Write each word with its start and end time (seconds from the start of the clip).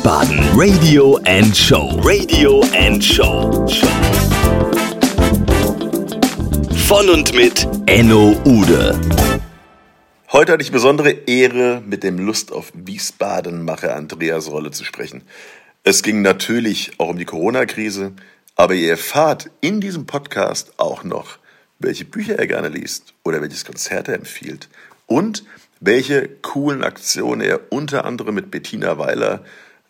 Wiesbaden. 0.00 0.38
Radio 0.54 1.18
and 1.26 1.54
Show. 1.54 2.00
Radio 2.02 2.62
and 2.74 3.04
Show. 3.04 3.68
Von 6.88 7.10
und 7.10 7.34
mit 7.34 7.68
Enno 7.84 8.34
Ude. 8.46 8.98
Heute 10.32 10.52
hatte 10.52 10.62
ich 10.62 10.72
besondere 10.72 11.10
Ehre, 11.10 11.82
mit 11.84 12.02
dem 12.02 12.18
Lust 12.18 12.50
auf 12.50 12.72
Wiesbaden-Macher 12.72 13.94
Andreas 13.94 14.50
Rolle 14.50 14.70
zu 14.70 14.84
sprechen. 14.84 15.20
Es 15.84 16.02
ging 16.02 16.22
natürlich 16.22 16.92
auch 16.96 17.10
um 17.10 17.18
die 17.18 17.26
Corona-Krise, 17.26 18.12
aber 18.56 18.72
ihr 18.72 18.92
erfahrt 18.92 19.50
in 19.60 19.82
diesem 19.82 20.06
Podcast 20.06 20.72
auch 20.78 21.04
noch, 21.04 21.38
welche 21.78 22.06
Bücher 22.06 22.38
er 22.38 22.46
gerne 22.46 22.68
liest 22.70 23.12
oder 23.22 23.42
welches 23.42 23.66
Konzert 23.66 24.08
er 24.08 24.14
empfiehlt 24.14 24.70
und 25.04 25.44
welche 25.78 26.26
coolen 26.40 26.84
Aktionen 26.84 27.42
er 27.42 27.60
unter 27.70 28.06
anderem 28.06 28.34
mit 28.34 28.50
Bettina 28.50 28.96
Weiler, 28.96 29.44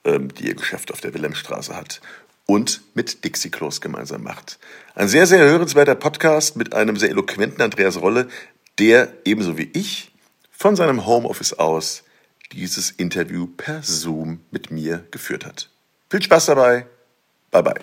die 0.05 0.49
ihr 0.49 0.55
Geschäft 0.55 0.93
auf 0.93 1.01
der 1.01 1.15
Wilhelmstraße 1.15 1.77
hat, 1.77 2.01
und 2.47 2.81
mit 2.95 3.25
Dixie 3.25 3.51
Klos 3.51 3.81
gemeinsam 3.81 4.25
macht. 4.25 4.59
Ein 4.97 5.07
sehr, 5.07 5.27
sehr 5.27 5.45
hörenswerter 5.45 5.95
Podcast 5.95 6.57
mit 6.57 6.75
einem 6.75 6.97
sehr 6.97 7.11
eloquenten 7.11 7.63
Andreas 7.63 8.01
Rolle, 8.01 8.27
der 8.81 9.13
ebenso 9.25 9.57
wie 9.57 9.71
ich 9.73 10.11
von 10.51 10.75
seinem 10.75 11.07
Homeoffice 11.07 11.53
aus 11.53 12.03
dieses 12.53 12.91
Interview 12.91 13.47
per 13.47 13.83
Zoom 13.85 14.41
mit 14.51 14.73
mir 14.73 15.05
geführt 15.13 15.47
hat. 15.47 15.71
Viel 16.11 16.23
Spaß 16.23 16.47
dabei. 16.47 16.87
Bye 17.53 17.63
bye. 17.63 17.81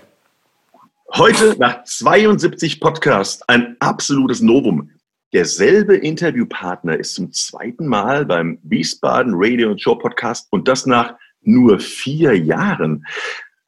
Heute 1.13 1.55
nach 1.57 1.85
72 1.85 2.81
Podcasts 2.81 3.41
ein 3.47 3.77
absolutes 3.79 4.41
Novum. 4.41 4.91
Derselbe 5.31 5.95
Interviewpartner 5.95 6.97
ist 6.97 7.15
zum 7.15 7.31
zweiten 7.31 7.87
Mal 7.87 8.25
beim 8.25 8.59
Wiesbaden 8.63 9.33
Radio 9.35 9.71
und 9.71 9.81
Show 9.81 9.95
Podcast 9.95 10.47
und 10.49 10.67
das 10.67 10.85
nach 10.85 11.15
nur 11.47 11.79
vier 11.79 12.37
Jahren. 12.37 13.05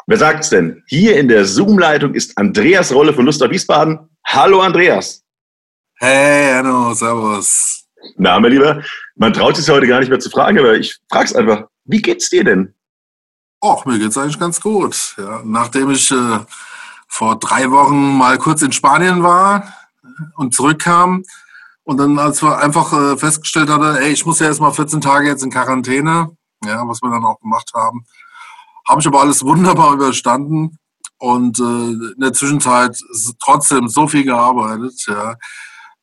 Wer 0.06 0.18
sagt's 0.18 0.50
denn? 0.50 0.84
Hier 0.88 1.18
in 1.18 1.28
der 1.28 1.46
Zoom-Leitung 1.46 2.14
ist 2.14 2.38
Andreas 2.38 2.94
Rolle 2.94 3.14
von 3.14 3.26
Lust 3.26 3.42
auf 3.44 3.52
Wiesbaden. 3.52 4.00
Hallo 4.26 4.62
Andreas. 4.62 5.24
Hey, 5.96 6.54
Anno, 6.54 6.94
servus. 6.94 7.86
Na, 8.16 8.40
mein 8.40 8.52
Lieber, 8.52 8.84
man 9.16 9.34
traut 9.34 9.58
sich 9.58 9.68
heute 9.70 9.88
gar 9.88 10.00
nicht 10.00 10.10
mehr 10.10 10.20
zu 10.20 10.30
fragen, 10.30 10.60
aber 10.60 10.76
ich 10.76 10.98
frag's 11.12 11.34
einfach. 11.34 11.66
Wie 11.86 12.02
geht's 12.02 12.30
dir 12.30 12.44
denn? 12.44 12.74
Och, 13.64 13.86
mir 13.86 14.00
geht's 14.00 14.18
eigentlich 14.18 14.40
ganz 14.40 14.62
gut. 14.62 15.16
Ja, 15.18 15.42
nachdem 15.44 15.92
ich 15.92 16.10
äh, 16.12 16.40
vor 17.08 17.38
drei 17.40 17.70
Wochen 17.72 18.18
mal 18.18 18.38
kurz 18.38 18.62
in 18.62 18.72
Spanien 18.72 19.22
war 19.24 19.74
und 20.38 20.54
zurückkam, 20.54 21.24
und 21.90 21.98
dann, 21.98 22.20
als 22.20 22.44
wir 22.44 22.60
einfach 22.60 22.94
äh, 22.94 23.18
festgestellt 23.18 23.68
hatten, 23.68 23.96
ey, 23.96 24.12
ich 24.12 24.24
muss 24.24 24.40
ja 24.40 24.46
erstmal 24.46 24.72
14 24.72 25.02
Tage 25.02 25.28
jetzt 25.28 25.44
in 25.44 25.50
Quarantäne, 25.50 26.38
ja, 26.66 26.88
was 26.88 27.02
wir 27.02 27.10
dann 27.10 27.26
auch 27.26 27.40
gemacht 27.40 27.72
haben, 27.74 28.06
habe 28.88 29.02
ich 29.02 29.08
aber 29.08 29.22
alles 29.22 29.44
wunderbar 29.44 29.94
überstanden 29.94 30.78
und 31.18 31.60
äh, 31.60 31.64
in 31.64 32.20
der 32.20 32.34
Zwischenzeit 32.34 32.98
trotzdem 33.40 33.88
so 33.88 34.08
viel 34.08 34.24
gearbeitet, 34.24 35.06
ja, 35.08 35.36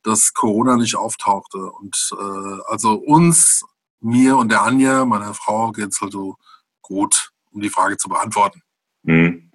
dass 0.03 0.33
Corona 0.35 0.77
nicht 0.77 0.95
auftauchte. 0.95 1.59
Und 1.59 2.11
äh, 2.13 2.61
also 2.69 2.95
uns, 2.95 3.65
mir 4.01 4.37
und 4.37 4.51
der 4.51 4.63
Anja, 4.63 5.05
meiner 5.05 5.35
Frau, 5.35 5.73
geht 5.73 5.89
es 5.89 6.01
halt 6.01 6.13
so 6.13 6.37
gut, 6.83 7.31
um 7.51 7.61
die 7.61 7.71
Frage 7.71 7.97
zu 7.97 8.09
beantworten. 8.09 8.63
Mhm. 9.03 9.51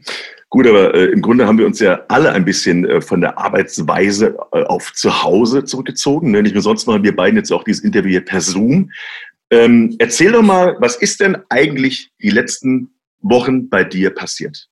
Gut, 0.49 0.67
aber 0.67 0.93
äh, 0.93 1.05
im 1.05 1.21
Grunde 1.21 1.47
haben 1.47 1.57
wir 1.57 1.65
uns 1.65 1.79
ja 1.79 2.01
alle 2.09 2.31
ein 2.33 2.43
bisschen 2.43 2.85
äh, 2.85 2.99
von 2.99 3.21
der 3.21 3.37
Arbeitsweise 3.37 4.37
äh, 4.51 4.63
auf 4.63 4.91
zu 4.93 5.23
Hause 5.23 5.63
zurückgezogen. 5.63 6.31
Ne? 6.31 6.43
Nicht 6.43 6.53
mehr 6.53 6.61
sonst 6.61 6.87
machen 6.87 7.03
wir 7.03 7.15
beiden 7.15 7.37
jetzt 7.37 7.53
auch 7.53 7.63
dieses 7.63 7.83
Interview 7.83 8.19
per 8.19 8.41
Zoom. 8.41 8.91
Ähm, 9.51 9.95
erzähl 9.99 10.31
doch 10.31 10.41
mal, 10.41 10.77
was 10.79 10.95
ist 10.95 11.19
denn 11.19 11.37
eigentlich 11.49 12.11
die 12.21 12.29
letzten 12.29 12.93
Wochen 13.19 13.69
bei 13.69 13.83
dir 13.83 14.09
passiert? 14.09 14.67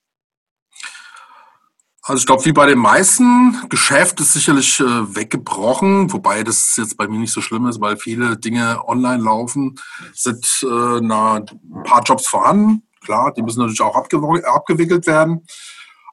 Also 2.01 2.21
ich 2.21 2.25
glaube, 2.25 2.45
wie 2.45 2.53
bei 2.53 2.65
den 2.65 2.79
meisten, 2.79 3.55
Geschäft 3.69 4.19
ist 4.19 4.33
sicherlich 4.33 4.79
äh, 4.79 5.15
weggebrochen, 5.15 6.11
wobei 6.11 6.43
das 6.43 6.75
jetzt 6.77 6.97
bei 6.97 7.07
mir 7.07 7.19
nicht 7.19 7.33
so 7.33 7.41
schlimm 7.41 7.67
ist, 7.67 7.79
weil 7.81 7.97
viele 7.97 8.35
Dinge 8.37 8.87
online 8.87 9.21
laufen, 9.21 9.79
sind 10.13 10.43
äh, 10.63 10.99
na, 11.01 11.35
ein 11.35 11.83
paar 11.83 12.01
Jobs 12.01 12.25
vorhanden, 12.25 12.81
Klar, 13.01 13.33
die 13.33 13.41
müssen 13.41 13.59
natürlich 13.59 13.81
auch 13.81 13.95
abgewickelt 13.95 15.07
werden. 15.07 15.45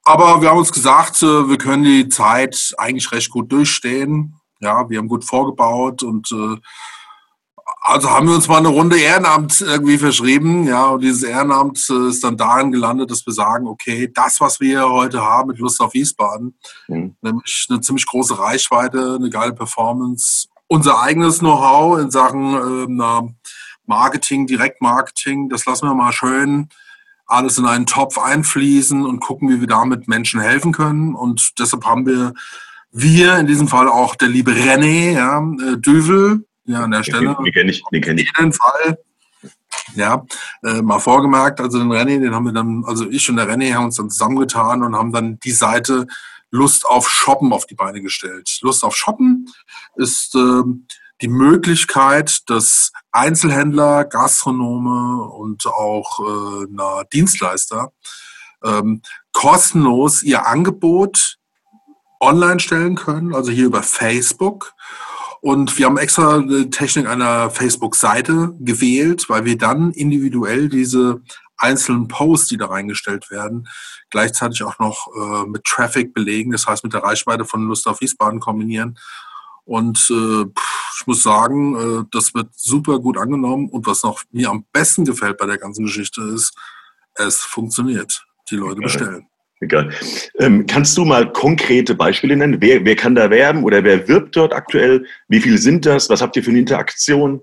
Aber 0.05 0.41
wir 0.41 0.51
haben 0.51 0.59
uns 0.59 0.73
gesagt, 0.73 1.23
äh, 1.23 1.49
wir 1.49 1.59
können 1.59 1.83
die 1.83 2.09
Zeit 2.09 2.73
eigentlich 2.79 3.11
recht 3.13 3.31
gut 3.31 3.51
durchstehen. 3.51 4.37
Ja, 4.61 4.89
wir 4.89 4.99
haben 4.99 5.09
gut 5.09 5.25
vorgebaut 5.25 6.03
und 6.03 6.31
äh, 6.33 6.57
also 7.87 8.11
haben 8.11 8.27
wir 8.27 8.35
uns 8.35 8.49
mal 8.49 8.59
eine 8.59 8.69
Runde 8.69 8.99
Ehrenamt 8.99 9.61
irgendwie 9.61 9.97
verschrieben. 9.97 10.67
Ja, 10.67 10.87
und 10.87 11.03
dieses 11.03 11.23
Ehrenamt 11.23 11.87
äh, 11.89 12.09
ist 12.09 12.25
dann 12.25 12.37
darin 12.37 12.73
gelandet, 12.73 13.11
dass 13.11 13.25
wir 13.25 13.33
sagen, 13.33 13.69
okay, 13.69 14.11
das, 14.13 14.41
was 14.41 14.59
wir 14.59 14.89
heute 14.89 15.23
haben 15.23 15.49
mit 15.49 15.59
Lust 15.59 15.81
auf 15.81 15.95
Wiesbaden, 15.95 16.59
mhm. 16.89 17.17
nämlich 17.23 17.67
eine 17.71 17.81
ziemlich 17.81 18.07
große 18.07 18.39
Reichweite, 18.39 19.17
eine 19.19 19.31
geile 19.31 19.53
Performance, 19.53 20.49
unser 20.67 21.01
eigenes 21.01 21.39
Know-how 21.39 22.01
in 22.01 22.11
Sachen 22.11 22.99
äh, 23.01 23.23
Marketing, 23.87 24.49
Direktmarketing, 24.49 25.49
das 25.49 25.65
lassen 25.65 25.87
wir 25.87 25.95
mal 25.95 26.13
schön 26.13 26.69
alles 27.29 27.59
in 27.59 27.67
einen 27.67 27.87
Topf 27.87 28.19
einfließen 28.19 29.05
und 29.05 29.21
gucken, 29.21 29.49
wie 29.49 29.61
wir 29.61 29.67
damit 29.67 30.07
Menschen 30.07 30.41
helfen 30.41 30.73
können. 30.73 31.15
Und 31.15 31.59
deshalb 31.59 31.85
haben 31.85 32.07
wir, 32.07 32.35
wir 32.93 33.37
in 33.39 33.49
diesem 33.49 33.67
Fall 33.67 33.89
auch 33.89 34.15
der 34.15 34.29
liebe 34.29 34.53
René, 34.53 35.13
ja, 35.13 35.41
äh, 35.41 35.77
Düvel, 35.77 36.46
ja, 36.67 36.85
an 36.85 36.91
der 36.91 37.03
Stelle. 37.03 37.35
Den, 37.35 37.45
den 37.45 37.53
kenne 37.53 37.71
ich, 37.71 37.83
den 37.93 38.03
kenne 38.03 38.21
ich. 38.21 38.29
In 38.29 38.45
jedem 38.45 38.53
Fall. 38.53 38.99
Ja, 39.95 40.25
äh, 40.63 40.83
mal 40.83 40.99
vorgemerkt, 40.99 41.61
also 41.61 41.79
den 41.79 41.91
René, 41.91 42.21
den 42.21 42.35
haben 42.35 42.45
wir 42.45 42.53
dann, 42.53 42.85
also 42.87 43.09
ich 43.09 43.29
und 43.31 43.37
der 43.37 43.49
René 43.49 43.75
haben 43.75 43.87
uns 43.87 43.97
dann 43.97 44.11
zusammengetan 44.11 44.83
und 44.83 44.97
haben 44.97 45.13
dann 45.13 45.39
die 45.41 45.53
Seite 45.53 46.07
Lust 46.51 46.87
auf 46.87 47.09
Shoppen 47.09 47.53
auf 47.53 47.67
die 47.67 47.75
Beine 47.75 48.01
gestellt. 48.01 48.59
Lust 48.63 48.85
auf 48.85 48.97
Shoppen 48.97 49.49
ist 49.95 50.35
äh, 50.35 50.63
die 51.23 51.29
Möglichkeit, 51.29 52.41
dass 52.49 52.93
Einzelhändler, 53.11 54.05
Gastronome 54.05 55.23
und 55.31 55.67
auch 55.67 56.21
äh, 56.21 56.67
na, 56.71 57.05
Dienstleister 57.05 57.93
ähm, 58.65 59.03
kostenlos 59.33 60.23
ihr 60.23 60.47
Angebot 60.47 61.37
online 62.21 62.61
stellen 62.61 62.97
können, 62.97 63.35
also 63.35 63.51
hier 63.51 63.67
über 63.67 63.83
Facebook. 63.83 64.73
Und 65.47 65.79
wir 65.79 65.87
haben 65.87 65.97
extra 65.97 66.41
die 66.41 66.71
Technik 66.71 67.07
einer 67.07 67.51
Facebook-Seite 67.51 68.57
gewählt, 68.59 69.27
weil 69.29 69.45
wir 69.45 69.57
dann 69.57 69.93
individuell 69.93 70.69
diese 70.69 71.23
einzelnen 71.57 72.09
Posts, 72.09 72.49
die 72.49 72.57
da 72.57 72.67
reingestellt 72.67 73.31
werden, 73.31 73.69
gleichzeitig 74.11 74.65
auch 74.65 74.81
noch 74.81 75.07
äh, 75.15 75.47
mit 75.47 75.63
Traffic 75.63 76.13
belegen, 76.13 76.51
das 76.51 76.67
heißt 76.67 76.83
mit 76.83 76.95
der 76.95 77.05
Reichweite 77.05 77.45
von 77.45 77.69
Lust 77.69 77.87
auf 77.87 78.01
Wiesbaden 78.01 78.41
kombinieren. 78.41 78.99
Und 79.65 80.11
äh, 80.11 80.47
ich 80.99 81.07
muss 81.07 81.23
sagen, 81.23 81.77
äh, 81.77 82.05
das 82.11 82.35
wird 82.35 82.49
super 82.57 82.99
gut 82.99 83.17
angenommen. 83.17 83.69
Und 83.69 83.87
was 83.87 84.03
noch 84.03 84.25
mir 84.33 84.51
am 84.51 84.65
besten 84.73 85.05
gefällt 85.05 85.39
bei 85.39 85.47
der 85.47 85.59
ganzen 85.59 85.85
Geschichte 85.85 86.23
ist, 86.23 86.57
es 87.15 87.37
funktioniert. 87.37 88.27
Die 88.51 88.57
Leute 88.57 88.81
bestellen. 88.81 89.29
Egal. 89.61 89.91
Ähm, 90.39 90.67
kannst 90.67 90.97
du 90.99 91.05
mal 91.05 91.33
konkrete 91.33 91.95
Beispiele 91.95 92.37
nennen? 92.37 92.59
Wer, 92.61 92.85
wer 92.85 92.95
kann 92.95 93.15
da 93.15 93.31
werben 93.31 93.65
oder 93.65 93.83
wer 93.85 94.07
wirbt 94.07 94.37
dort 94.37 94.53
aktuell? 94.53 95.07
Wie 95.29 95.41
viele 95.41 95.57
sind 95.57 95.87
das? 95.87 96.11
Was 96.11 96.21
habt 96.21 96.37
ihr 96.37 96.45
für 96.45 96.51
eine 96.51 96.59
Interaktion? 96.59 97.41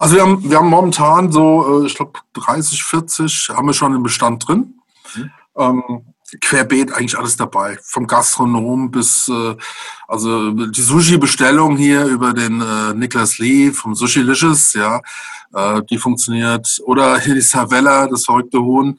Also 0.00 0.16
wir 0.16 0.22
haben, 0.22 0.50
wir 0.50 0.58
haben 0.58 0.68
momentan 0.68 1.30
so, 1.30 1.82
äh, 1.82 1.86
ich 1.86 1.94
glaube 1.94 2.18
30, 2.34 2.82
40 2.82 3.48
haben 3.50 3.66
wir 3.66 3.74
schon 3.74 3.94
im 3.94 4.02
Bestand 4.02 4.46
drin. 4.46 4.74
Mhm. 5.14 5.30
Ähm, 5.56 6.14
querbeet 6.40 6.92
eigentlich 6.92 7.18
alles 7.18 7.36
dabei. 7.36 7.78
Vom 7.82 8.06
Gastronom 8.06 8.90
bis, 8.90 9.28
äh, 9.28 9.54
also 10.08 10.50
die 10.50 10.82
Sushi-Bestellung 10.82 11.76
hier 11.76 12.06
über 12.06 12.32
den 12.32 12.60
äh, 12.60 12.94
Niklas 12.94 13.38
Lee 13.38 13.70
vom 13.70 13.94
Sushi 13.94 14.20
Licious, 14.20 14.74
ja, 14.74 15.00
äh, 15.54 15.82
die 15.90 15.98
funktioniert. 15.98 16.80
Oder 16.84 17.18
hier 17.18 17.34
die 17.34 17.40
Savella, 17.40 18.06
das 18.06 18.24
verrückte 18.24 18.60
Huhn, 18.60 18.98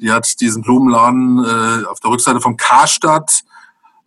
die 0.00 0.10
hat 0.10 0.40
diesen 0.40 0.62
Blumenladen 0.62 1.38
äh, 1.44 1.86
auf 1.86 2.00
der 2.00 2.10
Rückseite 2.10 2.40
vom 2.40 2.56
Karstadt. 2.56 3.42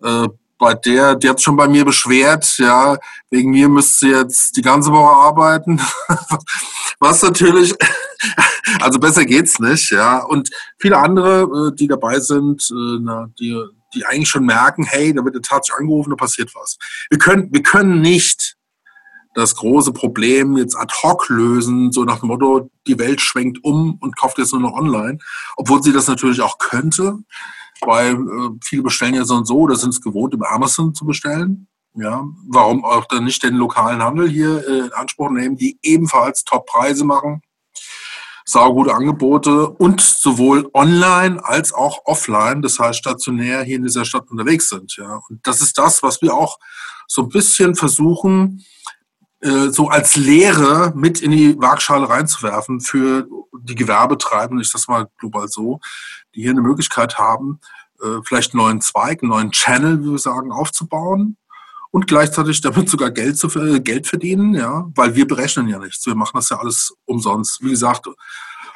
Äh, 0.01 0.27
bei 0.57 0.73
der, 0.75 1.15
die 1.15 1.29
hat 1.29 1.41
schon 1.41 1.57
bei 1.57 1.67
mir 1.67 1.83
beschwert, 1.83 2.57
ja, 2.57 2.97
wegen 3.29 3.51
mir 3.51 3.67
müsste 3.67 4.05
sie 4.05 4.11
jetzt 4.11 4.55
die 4.55 4.61
ganze 4.61 4.91
Woche 4.91 5.13
arbeiten. 5.13 5.81
Was 6.99 7.21
natürlich, 7.21 7.75
also 8.79 8.97
besser 8.99 9.25
geht's 9.25 9.59
nicht, 9.59 9.91
ja. 9.91 10.19
Und 10.19 10.49
viele 10.79 10.97
andere, 10.97 11.41
äh, 11.67 11.75
die 11.75 11.87
dabei 11.87 12.19
sind, 12.19 12.63
äh, 12.71 13.27
die, 13.39 13.61
die 13.93 14.05
eigentlich 14.05 14.29
schon 14.29 14.45
merken, 14.45 14.85
hey, 14.85 15.13
da 15.13 15.25
wird 15.25 15.35
jetzt 15.35 15.49
tatsächlich 15.49 15.81
angerufen, 15.81 16.11
da 16.11 16.15
passiert 16.15 16.53
was. 16.55 16.77
Wir 17.09 17.19
können, 17.19 17.49
wir 17.51 17.61
können 17.61 18.01
nicht 18.01 18.55
das 19.33 19.55
große 19.55 19.93
Problem 19.93 20.57
jetzt 20.57 20.75
ad 20.75 20.93
hoc 21.01 21.29
lösen, 21.29 21.91
so 21.91 22.03
nach 22.03 22.19
dem 22.19 22.27
Motto, 22.27 22.69
die 22.87 22.99
Welt 22.99 23.21
schwenkt 23.21 23.63
um 23.63 23.97
und 23.99 24.17
kauft 24.17 24.37
jetzt 24.37 24.53
nur 24.53 24.61
noch 24.61 24.73
online, 24.73 25.17
obwohl 25.57 25.81
sie 25.81 25.93
das 25.93 26.07
natürlich 26.07 26.41
auch 26.41 26.57
könnte, 26.57 27.17
weil 27.81 28.13
äh, 28.13 28.49
viele 28.63 28.83
bestellen 28.83 29.15
ja 29.15 29.25
so 29.25 29.35
und 29.35 29.45
so 29.47 29.57
oder 29.57 29.75
sind 29.75 29.89
es 29.89 30.01
gewohnt, 30.01 30.33
über 30.33 30.51
Amazon 30.51 30.93
zu 30.93 31.05
bestellen. 31.05 31.67
Ja, 31.95 32.23
warum 32.47 32.83
auch 32.85 33.05
dann 33.05 33.23
nicht 33.23 33.43
den 33.43 33.55
lokalen 33.55 34.01
Handel 34.01 34.27
hier 34.27 34.67
äh, 34.67 34.79
in 34.87 34.93
Anspruch 34.93 35.29
nehmen, 35.29 35.57
die 35.57 35.77
ebenfalls 35.83 36.43
Top-Preise 36.43 37.05
machen. 37.05 37.41
saugute 38.45 38.93
Angebote 38.93 39.69
und 39.69 40.01
sowohl 40.01 40.69
online 40.73 41.43
als 41.43 41.73
auch 41.73 41.99
offline, 42.05 42.61
das 42.61 42.79
heißt 42.79 42.99
stationär 42.99 43.63
hier 43.63 43.77
in 43.77 43.83
dieser 43.83 44.05
Stadt 44.05 44.29
unterwegs 44.29 44.69
sind. 44.69 44.95
Ja. 44.97 45.21
Und 45.29 45.39
das 45.43 45.61
ist 45.61 45.77
das, 45.77 46.03
was 46.03 46.21
wir 46.21 46.33
auch 46.33 46.59
so 47.07 47.23
ein 47.23 47.29
bisschen 47.29 47.75
versuchen, 47.75 48.65
äh, 49.43 49.69
so 49.69 49.89
als 49.89 50.15
Lehre 50.15 50.93
mit 50.95 51.21
in 51.21 51.31
die 51.31 51.59
Waagschale 51.59 52.07
reinzuwerfen 52.07 52.79
für 52.79 53.27
die 53.59 53.75
Gewerbetreibenden, 53.75 54.63
ich 54.63 54.71
das 54.71 54.87
mal 54.87 55.07
global 55.17 55.47
so, 55.49 55.79
die 56.33 56.41
hier 56.41 56.51
eine 56.51 56.61
Möglichkeit 56.61 57.17
haben, 57.17 57.59
äh, 58.01 58.21
vielleicht 58.25 58.53
einen 58.53 58.63
neuen 58.63 58.81
Zweig, 58.81 59.21
einen 59.21 59.31
neuen 59.31 59.51
Channel, 59.51 60.01
wie 60.01 60.11
wir 60.11 60.17
sagen, 60.17 60.51
aufzubauen 60.51 61.37
und 61.91 62.07
gleichzeitig 62.07 62.61
damit 62.61 62.89
sogar 62.89 63.11
Geld 63.11 63.37
zu 63.37 63.49
Geld 63.49 64.07
verdienen, 64.07 64.55
ja, 64.55 64.89
weil 64.95 65.15
wir 65.15 65.27
berechnen 65.27 65.67
ja 65.67 65.77
nichts. 65.77 66.05
Wir 66.05 66.15
machen 66.15 66.35
das 66.37 66.49
ja 66.49 66.57
alles 66.57 66.95
umsonst. 67.05 67.61
Wie 67.61 67.69
gesagt, 67.69 68.07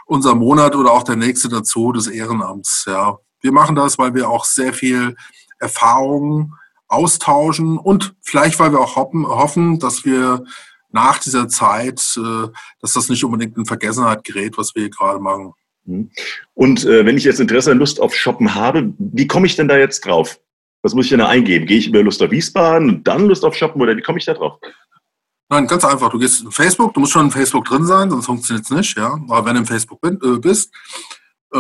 unser 0.06 0.36
Monat 0.36 0.76
oder 0.76 0.92
auch 0.92 1.04
der 1.04 1.16
nächste 1.16 1.50
dazu 1.50 1.92
des 1.94 2.08
Ehrenamts, 2.08 2.86
ja. 2.88 3.18
Wir 3.40 3.52
machen 3.52 3.76
das, 3.76 3.98
weil 3.98 4.14
wir 4.14 4.30
auch 4.30 4.46
sehr 4.46 4.74
viel 4.74 5.16
Erfahrung 5.60 6.54
austauschen 6.88 7.78
und 7.78 8.16
vielleicht, 8.22 8.60
weil 8.60 8.72
wir 8.72 8.80
auch 8.80 8.96
hoffen, 8.96 9.28
hoffen 9.28 9.80
dass 9.80 10.06
wir 10.06 10.44
nach 10.92 11.20
dieser 11.20 11.48
Zeit, 11.48 12.02
äh, 12.18 12.48
dass 12.82 12.94
das 12.94 13.10
nicht 13.10 13.24
unbedingt 13.24 13.58
in 13.58 13.66
Vergessenheit 13.66 14.24
gerät, 14.24 14.58
was 14.58 14.74
wir 14.74 14.84
hier 14.84 14.90
gerade 14.90 15.20
machen. 15.20 15.54
Mhm. 15.86 16.12
Und 16.54 16.86
äh, 16.86 17.06
wenn 17.06 17.18
ich 17.18 17.24
jetzt 17.24 17.40
Interesse 17.40 17.72
und 17.72 17.80
Lust 17.80 18.02
auf 18.02 18.16
Shoppen 18.16 18.56
habe, 18.56 18.94
wie 18.98 19.28
komme 19.28 19.48
ich 19.48 19.56
denn 19.56 19.68
da 19.68 19.78
jetzt 19.78 20.06
drauf? 20.06 20.40
Was 20.84 20.94
muss 20.94 21.06
ich 21.06 21.10
denn 21.10 21.20
da 21.20 21.28
eingeben? 21.28 21.66
Gehe 21.66 21.80
ich 21.80 21.88
über 21.88 22.04
Lust 22.04 22.22
auf 22.22 22.32
Wiesbaden 22.32 22.90
und 22.90 23.08
dann 23.08 23.28
Lust 23.28 23.44
auf 23.44 23.56
Shoppen 23.56 23.82
oder 23.82 23.98
wie 23.98 24.02
komme 24.02 24.20
ich 24.20 24.26
da 24.26 24.34
drauf? 24.34 24.60
Nein, 25.50 25.68
ganz 25.68 25.86
einfach. 25.86 26.10
Du 26.10 26.20
gehst 26.20 26.44
in 26.44 26.52
Facebook, 26.52 26.94
du 26.94 27.00
musst 27.00 27.14
schon 27.14 27.26
in 27.26 27.32
Facebook 27.32 27.66
drin 27.66 27.86
sein, 27.86 28.10
sonst 28.10 28.26
funktioniert 28.26 28.66
es 28.66 28.72
nicht. 28.72 28.98
Ja? 28.98 29.20
Aber 29.30 29.46
wenn 29.46 29.56
du 29.56 29.62
in 29.62 29.66
Facebook 29.66 30.02
bin, 30.02 30.20
äh, 30.22 30.40
bist, 30.40 30.74
äh, 31.54 31.60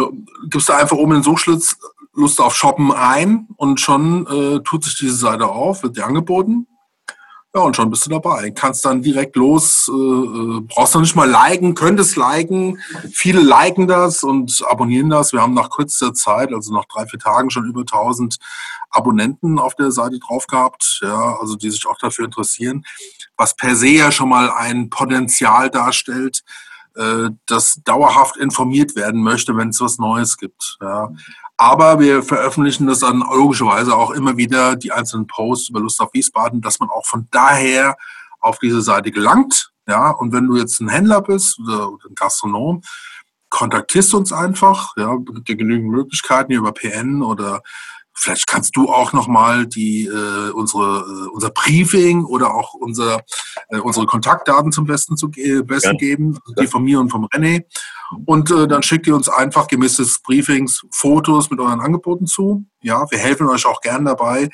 gibst 0.49 0.67
du 0.67 0.73
einfach 0.73 0.97
oben 0.97 1.13
in 1.13 1.17
den 1.19 1.23
Suchschlitz 1.23 1.77
Lust 2.17 2.41
auf 2.41 2.55
Shoppen 2.55 2.91
ein 2.91 3.47
und 3.57 3.79
schon 3.79 4.25
äh, 4.27 4.59
tut 4.63 4.83
sich 4.83 4.97
diese 4.97 5.15
Seite 5.15 5.47
auf, 5.47 5.83
wird 5.83 5.97
dir 5.97 6.05
angeboten. 6.05 6.67
Ja, 7.55 7.61
und 7.61 7.75
schon 7.75 7.89
bist 7.89 8.05
du 8.05 8.09
dabei. 8.09 8.51
Kannst 8.51 8.83
dann 8.85 9.01
direkt 9.01 9.35
los, 9.35 9.89
äh, 9.89 9.93
äh, 9.93 10.61
brauchst 10.61 10.95
noch 10.95 11.01
nicht 11.01 11.15
mal 11.15 11.29
liken, 11.29 11.75
könntest 11.75 12.15
liken. 12.15 12.79
Viele 13.11 13.41
liken 13.41 13.87
das 13.87 14.23
und 14.23 14.63
abonnieren 14.67 15.09
das. 15.09 15.31
Wir 15.31 15.41
haben 15.41 15.53
nach 15.53 15.69
kurzer 15.69 16.13
Zeit, 16.13 16.51
also 16.51 16.73
nach 16.73 16.85
drei, 16.85 17.05
vier 17.05 17.19
Tagen, 17.19 17.49
schon 17.49 17.65
über 17.65 17.81
1000 17.81 18.37
Abonnenten 18.89 19.59
auf 19.59 19.75
der 19.75 19.91
Seite 19.91 20.17
drauf 20.19 20.47
gehabt, 20.47 20.99
ja, 21.03 21.37
also 21.39 21.55
die 21.55 21.69
sich 21.69 21.85
auch 21.87 21.97
dafür 21.99 22.25
interessieren, 22.25 22.83
was 23.37 23.55
per 23.55 23.75
se 23.75 23.89
ja 23.89 24.11
schon 24.11 24.29
mal 24.29 24.49
ein 24.49 24.89
Potenzial 24.89 25.69
darstellt, 25.69 26.43
äh, 26.95 27.29
das 27.45 27.81
dauerhaft 27.83 28.37
informiert 28.37 28.95
werden 28.95 29.21
möchte, 29.21 29.55
wenn 29.55 29.69
es 29.69 29.81
was 29.81 29.99
Neues 29.99 30.37
gibt. 30.37 30.77
Ja. 30.81 31.09
Aber 31.57 31.99
wir 31.99 32.21
veröffentlichen 32.21 32.85
das 32.85 32.99
dann 32.99 33.19
logischerweise 33.19 33.95
auch 33.95 34.11
immer 34.11 34.37
wieder, 34.37 34.75
die 34.75 34.91
einzelnen 34.91 35.25
Posts 35.25 35.69
über 35.69 35.79
Lust 35.79 35.99
auf 35.99 36.13
Wiesbaden, 36.13 36.61
dass 36.61 36.79
man 36.79 36.89
auch 36.89 37.05
von 37.05 37.27
daher 37.31 37.97
auf 38.39 38.59
diese 38.59 38.81
Seite 38.81 39.11
gelangt. 39.11 39.71
Ja, 39.87 40.11
und 40.11 40.33
wenn 40.33 40.47
du 40.47 40.57
jetzt 40.57 40.79
ein 40.79 40.89
Händler 40.89 41.21
bist 41.21 41.59
oder, 41.59 41.87
ein 41.87 42.13
Gastronom, 42.13 42.83
kontaktierst 43.49 44.13
uns 44.13 44.31
einfach. 44.31 44.95
Ja, 44.97 45.15
gibt 45.15 45.47
dir 45.47 45.55
genügend 45.55 45.89
Möglichkeiten 45.89 46.51
über 46.51 46.73
PN 46.73 47.23
oder 47.23 47.63
Vielleicht 48.19 48.47
kannst 48.47 48.75
du 48.75 48.89
auch 48.89 49.13
nochmal 49.13 49.67
die 49.67 50.05
äh, 50.05 50.49
unsere 50.51 50.99
äh, 50.99 51.29
unser 51.29 51.51
Briefing 51.51 52.25
oder 52.25 52.55
auch 52.55 52.73
unser 52.73 53.23
äh, 53.69 53.77
unsere 53.77 54.07
Kontaktdaten 54.07 54.71
zum 54.71 54.85
besten 54.85 55.17
zu 55.17 55.29
äh, 55.35 55.61
besten 55.61 55.91
ja. 55.91 55.97
geben, 55.97 56.39
also 56.43 56.53
die 56.59 56.67
von 56.67 56.83
mir 56.83 56.99
und 56.99 57.09
vom 57.09 57.25
René. 57.25 57.63
Und 58.25 58.49
äh, 58.49 58.67
dann 58.67 58.81
schickt 58.81 59.05
ihr 59.05 59.15
uns 59.15 59.29
einfach 59.29 59.67
gemäß 59.67 59.97
des 59.97 60.19
Briefings 60.19 60.85
Fotos 60.91 61.51
mit 61.51 61.59
euren 61.59 61.79
Angeboten 61.79 62.25
zu. 62.25 62.65
Ja, 62.81 63.05
wir 63.11 63.19
helfen 63.19 63.47
euch 63.49 63.65
auch 63.65 63.81
gern 63.81 64.05
dabei, 64.05 64.49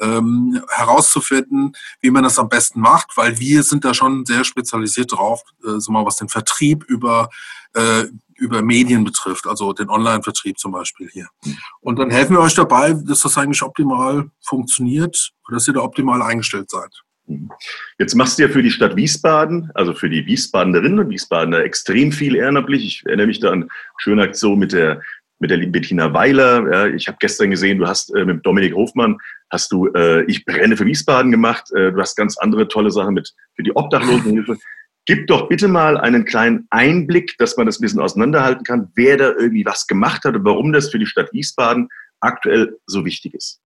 ähm, 0.00 0.60
herauszufinden, 0.70 1.72
wie 2.00 2.10
man 2.10 2.24
das 2.24 2.38
am 2.38 2.48
besten 2.48 2.80
macht, 2.80 3.16
weil 3.16 3.38
wir 3.38 3.62
sind 3.62 3.84
da 3.84 3.94
schon 3.94 4.24
sehr 4.26 4.44
spezialisiert 4.44 5.12
drauf, 5.12 5.42
äh, 5.64 5.78
so 5.78 5.92
mal 5.92 6.04
was 6.04 6.16
den 6.16 6.28
Vertrieb 6.28 6.84
über 6.84 7.28
äh, 7.74 8.04
über 8.36 8.62
Medien 8.62 9.04
betrifft, 9.04 9.46
also 9.46 9.72
den 9.72 9.88
Online-Vertrieb 9.88 10.58
zum 10.58 10.72
Beispiel 10.72 11.08
hier. 11.10 11.28
Und 11.80 11.98
dann 11.98 12.10
helfen 12.10 12.34
wir 12.34 12.40
euch 12.40 12.54
dabei, 12.54 12.92
dass 12.92 13.20
das 13.20 13.38
eigentlich 13.38 13.62
optimal 13.62 14.30
funktioniert 14.42 15.30
und 15.46 15.54
dass 15.54 15.68
ihr 15.68 15.74
da 15.74 15.80
optimal 15.80 16.20
eingestellt 16.22 16.70
seid. 16.70 16.90
Jetzt 17.98 18.14
machst 18.14 18.38
du 18.38 18.42
ja 18.42 18.48
für 18.48 18.62
die 18.62 18.70
Stadt 18.70 18.96
Wiesbaden, 18.96 19.70
also 19.74 19.94
für 19.94 20.10
die 20.10 20.26
Wiesbadenerinnen 20.26 20.98
und 20.98 21.10
Wiesbadener 21.10 21.60
extrem 21.60 22.12
viel 22.12 22.36
ehrenamtlich. 22.36 22.84
Ich 22.84 23.02
erinnere 23.06 23.28
mich 23.28 23.40
da 23.40 23.50
an 23.50 23.62
eine 23.62 23.68
schöne 23.98 24.22
Aktion 24.22 24.58
mit 24.58 24.72
der 24.72 25.00
mit 25.40 25.50
der 25.50 25.58
lieben 25.58 25.72
Bettina 25.72 26.14
Weiler. 26.14 26.72
Ja, 26.72 26.86
ich 26.86 27.08
habe 27.08 27.18
gestern 27.20 27.50
gesehen, 27.50 27.78
du 27.78 27.86
hast 27.86 28.14
äh, 28.14 28.24
mit 28.24 28.46
Dominik 28.46 28.74
Hofmann 28.74 29.18
hast 29.50 29.72
du 29.72 29.88
äh, 29.88 30.24
Ich 30.24 30.44
brenne 30.44 30.76
für 30.76 30.86
Wiesbaden 30.86 31.30
gemacht. 31.30 31.70
Äh, 31.72 31.92
du 31.92 32.00
hast 32.00 32.16
ganz 32.16 32.38
andere 32.38 32.68
tolle 32.68 32.90
Sachen 32.90 33.14
mit 33.14 33.32
für 33.54 33.62
die 33.62 33.74
Obdachlosenhilfe. 33.74 34.58
Gib 35.06 35.26
doch 35.26 35.48
bitte 35.48 35.68
mal 35.68 35.98
einen 35.98 36.24
kleinen 36.24 36.66
Einblick, 36.70 37.36
dass 37.38 37.56
man 37.56 37.66
das 37.66 37.78
ein 37.78 37.82
bisschen 37.82 38.00
auseinanderhalten 38.00 38.64
kann, 38.64 38.90
wer 38.94 39.16
da 39.18 39.32
irgendwie 39.32 39.66
was 39.66 39.86
gemacht 39.86 40.24
hat 40.24 40.34
und 40.34 40.44
warum 40.44 40.72
das 40.72 40.90
für 40.90 40.98
die 40.98 41.06
Stadt 41.06 41.32
Wiesbaden 41.32 41.88
aktuell 42.20 42.78
so 42.86 43.04
wichtig 43.04 43.34
ist. 43.34 43.60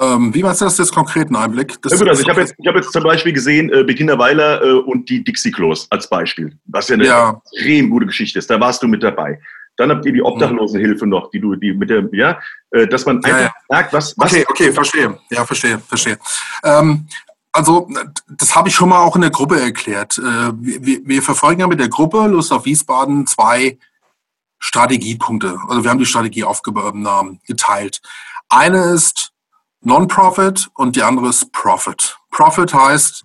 Ähm, 0.00 0.34
wie 0.34 0.42
meinst 0.42 0.62
du 0.62 0.64
das 0.64 0.78
jetzt 0.78 0.94
konkreten 0.94 1.36
Einblick? 1.36 1.80
Das 1.82 1.92
ja 1.92 1.98
gut, 1.98 2.08
also 2.08 2.22
ich 2.22 2.28
habe 2.28 2.40
jetzt, 2.40 2.54
hab 2.66 2.74
jetzt 2.74 2.92
zum 2.92 3.02
Beispiel 3.02 3.32
gesehen, 3.32 3.70
äh, 3.70 3.84
Bettina 3.84 4.18
Weiler 4.18 4.62
äh, 4.62 4.72
und 4.72 5.08
die 5.10 5.22
Dixie-Klos 5.22 5.88
als 5.90 6.08
Beispiel, 6.08 6.56
was 6.64 6.88
ja 6.88 6.94
eine 6.94 7.04
ja. 7.04 7.42
extrem 7.52 7.90
gute 7.90 8.06
Geschichte 8.06 8.38
ist. 8.38 8.48
Da 8.48 8.58
warst 8.58 8.82
du 8.82 8.88
mit 8.88 9.02
dabei. 9.02 9.38
Dann 9.76 9.90
habt 9.90 10.04
ihr 10.06 10.12
die 10.12 10.22
Obdachlosenhilfe 10.22 11.06
noch, 11.06 11.30
die 11.30 11.40
du, 11.40 11.54
die 11.54 11.74
mit 11.74 11.90
der, 11.90 12.08
ja, 12.12 12.40
äh, 12.70 12.86
dass 12.86 13.04
man 13.04 13.16
einfach 13.18 13.30
ja, 13.30 13.44
ja. 13.44 13.54
merkt, 13.68 13.92
was, 13.92 14.14
was. 14.16 14.32
Okay, 14.32 14.44
okay, 14.48 14.72
verstehe. 14.72 15.18
Ja, 15.30 15.44
verstehe, 15.44 15.78
verstehe. 15.78 16.18
Ähm, 16.64 17.06
also, 17.52 17.88
das 18.28 18.54
habe 18.54 18.68
ich 18.68 18.74
schon 18.74 18.88
mal 18.88 19.00
auch 19.00 19.16
in 19.16 19.22
der 19.22 19.30
Gruppe 19.30 19.60
erklärt. 19.60 20.18
Äh, 20.18 20.52
wir, 20.54 21.00
wir 21.04 21.22
verfolgen 21.22 21.60
ja 21.60 21.66
mit 21.66 21.80
der 21.80 21.88
Gruppe 21.88 22.26
Lust 22.26 22.52
auf 22.52 22.64
Wiesbaden 22.64 23.26
zwei 23.26 23.78
Strategiepunkte. 24.58 25.58
Also 25.68 25.82
wir 25.82 25.90
haben 25.90 25.98
die 25.98 26.06
Strategie 26.06 26.44
aufgenommen, 26.44 27.40
geteilt. 27.46 28.00
Eine 28.48 28.92
ist 28.92 29.32
Non-Profit 29.82 30.70
und 30.74 30.96
die 30.96 31.02
andere 31.02 31.28
ist 31.28 31.50
Profit. 31.52 32.18
Profit 32.30 32.74
heißt, 32.74 33.24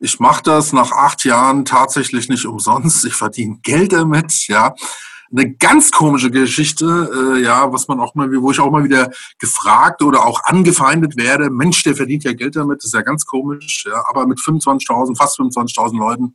ich 0.00 0.20
mache 0.20 0.42
das 0.42 0.72
nach 0.72 0.92
acht 0.92 1.24
Jahren 1.24 1.64
tatsächlich 1.64 2.28
nicht 2.28 2.44
umsonst. 2.44 3.04
Ich 3.06 3.14
verdiene 3.14 3.58
Geld 3.62 3.92
damit, 3.92 4.46
ja 4.48 4.74
eine 5.36 5.52
ganz 5.54 5.90
komische 5.90 6.30
Geschichte, 6.30 7.34
äh, 7.36 7.42
ja, 7.42 7.72
was 7.72 7.88
man 7.88 8.00
auch 8.00 8.14
mal, 8.14 8.30
wo 8.40 8.50
ich 8.50 8.60
auch 8.60 8.70
mal 8.70 8.84
wieder 8.84 9.10
gefragt 9.38 10.02
oder 10.02 10.24
auch 10.26 10.44
angefeindet 10.44 11.16
werde. 11.16 11.50
Mensch, 11.50 11.82
der 11.82 11.96
verdient 11.96 12.24
ja 12.24 12.32
Geld 12.32 12.56
damit, 12.56 12.78
das 12.78 12.86
ist 12.86 12.94
ja 12.94 13.02
ganz 13.02 13.26
komisch, 13.26 13.84
ja, 13.88 14.04
aber 14.08 14.26
mit 14.26 14.38
25.000, 14.38 15.16
fast 15.16 15.38
25.000 15.38 15.98
Leuten 15.98 16.34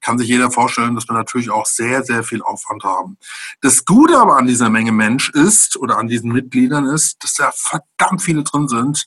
kann 0.00 0.18
sich 0.18 0.28
jeder 0.28 0.50
vorstellen, 0.50 0.94
dass 0.94 1.08
wir 1.08 1.14
natürlich 1.14 1.50
auch 1.50 1.66
sehr, 1.66 2.02
sehr 2.02 2.22
viel 2.22 2.42
Aufwand 2.42 2.84
haben. 2.84 3.18
Das 3.60 3.84
Gute 3.84 4.18
aber 4.18 4.36
an 4.36 4.46
dieser 4.46 4.70
Menge 4.70 4.92
Mensch 4.92 5.30
ist 5.30 5.76
oder 5.76 5.98
an 5.98 6.08
diesen 6.08 6.32
Mitgliedern 6.32 6.86
ist, 6.86 7.22
dass 7.22 7.34
da 7.34 7.50
verdammt 7.52 8.22
viele 8.22 8.44
drin 8.44 8.68
sind, 8.68 9.04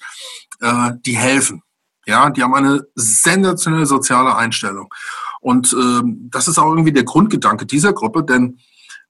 äh, 0.59 0.91
die 1.05 1.17
helfen. 1.17 1.63
Ja, 2.05 2.29
die 2.29 2.43
haben 2.43 2.53
eine 2.53 2.83
sensationelle 2.95 3.85
soziale 3.85 4.35
Einstellung. 4.35 4.93
Und 5.39 5.73
ähm, 5.73 6.29
das 6.31 6.47
ist 6.47 6.57
auch 6.57 6.69
irgendwie 6.69 6.91
der 6.91 7.03
Grundgedanke 7.03 7.65
dieser 7.65 7.93
Gruppe, 7.93 8.23
denn 8.23 8.59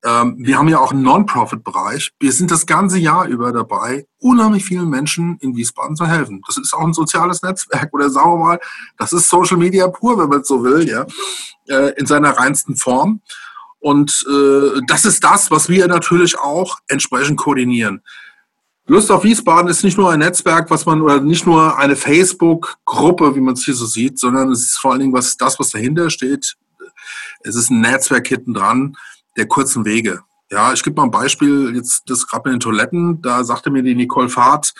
ähm, 0.03 0.35
wir 0.39 0.57
haben 0.57 0.67
ja 0.67 0.79
auch 0.79 0.91
einen 0.91 1.03
Non-Profit-Bereich. 1.03 2.11
Wir 2.19 2.31
sind 2.31 2.49
das 2.49 2.65
ganze 2.65 2.97
Jahr 2.97 3.27
über 3.27 3.51
dabei, 3.51 4.05
unheimlich 4.19 4.65
vielen 4.65 4.89
Menschen 4.89 5.37
in 5.41 5.55
Wiesbaden 5.55 5.95
zu 5.95 6.07
helfen. 6.07 6.41
Das 6.47 6.57
ist 6.57 6.73
auch 6.73 6.85
ein 6.85 6.93
soziales 6.93 7.43
Netzwerk 7.43 7.93
oder 7.93 8.09
sagen 8.09 8.31
wir 8.31 8.37
mal, 8.37 8.59
das 8.97 9.13
ist 9.13 9.29
Social 9.29 9.57
Media 9.57 9.87
pur, 9.87 10.17
wenn 10.17 10.29
man 10.29 10.41
es 10.41 10.47
so 10.47 10.63
will, 10.63 10.87
ja, 10.87 11.05
äh, 11.67 11.93
in 11.97 12.05
seiner 12.05 12.31
reinsten 12.31 12.75
Form. 12.75 13.21
Und 13.79 14.25
äh, 14.29 14.81
das 14.87 15.05
ist 15.05 15.23
das, 15.23 15.51
was 15.51 15.69
wir 15.69 15.87
natürlich 15.87 16.39
auch 16.39 16.79
entsprechend 16.87 17.37
koordinieren. 17.37 18.01
Lust 18.87 19.11
auf 19.11 19.23
Wiesbaden 19.23 19.69
ist 19.69 19.83
nicht 19.83 19.97
nur 19.97 20.11
ein 20.11 20.19
Netzwerk, 20.19 20.69
was 20.69 20.85
man, 20.85 21.01
oder 21.01 21.21
nicht 21.21 21.45
nur 21.45 21.77
eine 21.77 21.95
Facebook-Gruppe, 21.95 23.35
wie 23.35 23.39
man 23.39 23.53
es 23.53 23.63
hier 23.63 23.75
so 23.75 23.85
sieht, 23.85 24.19
sondern 24.19 24.51
es 24.51 24.63
ist 24.63 24.79
vor 24.79 24.91
allen 24.91 25.01
Dingen 25.01 25.13
was, 25.13 25.37
das, 25.37 25.59
was 25.59 25.69
dahinter 25.69 26.09
steht. 26.09 26.57
Es 27.41 27.55
ist 27.55 27.69
ein 27.69 27.81
Netzwerk 27.81 28.27
hinten 28.27 28.53
dran, 28.53 28.97
der 29.37 29.47
kurzen 29.47 29.85
Wege. 29.85 30.21
Ja, 30.49 30.73
ich 30.73 30.83
gebe 30.83 30.97
mal 30.97 31.03
ein 31.03 31.11
Beispiel, 31.11 31.73
jetzt 31.75 32.09
das 32.09 32.27
gerade 32.27 32.49
mit 32.49 32.55
den 32.55 32.59
Toiletten, 32.59 33.21
da 33.21 33.43
sagte 33.43 33.69
mir 33.69 33.83
die 33.83 33.95
Nicole 33.95 34.27
Fahrt, 34.27 34.73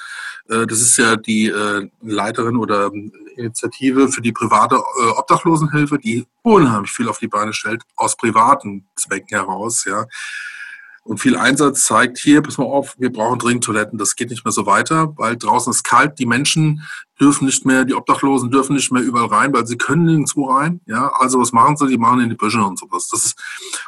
äh, 0.50 0.67
das 0.67 0.81
ist 0.81 0.98
ja 0.98 1.15
die 1.15 1.48
äh, 1.48 1.89
Leiterin 2.01 2.58
oder 2.58 2.91
Initiative 3.38 4.10
für 4.10 4.22
die 4.22 4.34
private 4.34 4.75
äh, 4.75 5.10
Obdachlosenhilfe, 5.17 5.98
die 5.98 6.27
unheimlich 6.41 6.91
viel 6.91 7.08
auf 7.08 7.20
die 7.20 7.29
Beine 7.29 7.53
stellt, 7.53 7.84
aus 7.96 8.17
privaten 8.17 8.86
Zwecken 8.98 9.29
heraus, 9.29 9.86
ja. 9.86 10.05
Und 11.03 11.17
viel 11.17 11.36
Einsatz 11.36 11.86
zeigt 11.86 12.20
hier, 12.20 12.41
pass 12.41 12.60
mal 12.60 12.65
auf, 12.65 12.96
wir 13.00 13.12
brauchen 13.12 13.39
dringend 13.39 13.63
Toiletten, 13.63 13.98
das 13.98 14.15
geht 14.15 14.29
nicht 14.29 14.46
mehr 14.46 14.51
so 14.51 14.67
weiter, 14.67 15.13
weil 15.17 15.36
draußen 15.36 15.72
ist 15.72 15.84
kalt, 15.84 16.20
die 16.20 16.27
Menschen 16.27 16.84
dürfen 17.20 17.46
nicht 17.46 17.65
mehr, 17.65 17.86
die 17.86 17.96
Obdachlosen 17.96 18.51
dürfen 18.51 18.75
nicht 18.75 18.91
mehr 18.91 19.01
überall 19.01 19.27
rein, 19.27 19.53
weil 19.53 19.65
sie 19.65 19.77
können 19.77 20.05
nirgendwo 20.05 20.46
rein. 20.46 20.79
Ja, 20.86 21.12
also 21.17 21.39
was 21.39 21.51
machen 21.51 21.75
sie? 21.75 21.88
Die 21.88 21.98
machen 21.98 22.22
in 22.22 22.29
die 22.29 22.36
Büsche 22.36 22.63
und 22.63 22.77
sowas. 22.77 23.10
Das 23.10 23.25
ist, 23.25 23.39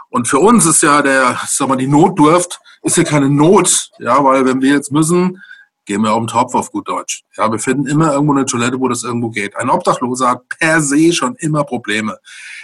und 0.10 0.27
für 0.27 0.39
uns 0.39 0.65
ist 0.65 0.82
ja 0.82 1.01
der, 1.01 1.39
sag 1.48 1.67
mal, 1.67 1.75
die 1.75 1.88
Notdurft 1.88 2.60
ist 2.82 2.98
ja 2.98 3.03
keine 3.03 3.29
Not, 3.29 3.91
ja, 4.00 4.24
weil 4.24 4.46
wenn 4.46 4.62
wir 4.62 4.72
jetzt 4.72 4.91
müssen, 4.91 5.41
gehen 5.86 6.02
wir 6.02 6.13
auf 6.13 6.20
den 6.20 6.28
Topf 6.28 6.56
auf 6.56 6.72
gut 6.72 6.88
Deutsch. 6.88 7.24
Ja, 7.38 7.52
wir 7.52 7.60
finden 7.60 7.88
immer 7.88 8.13
irgendwo 8.13 8.34
eine 8.34 8.46
Toilette, 8.46 8.80
wo 8.80 8.88
das 8.88 9.04
irgendwo 9.04 9.30
geht. 9.30 9.56
Ein 9.56 9.70
Obdachloser 9.70 10.30
hat 10.30 10.50
per 10.50 10.82
se 10.82 11.13
schon 11.13 11.36
immer 11.36 11.63
Probleme. 11.63 12.18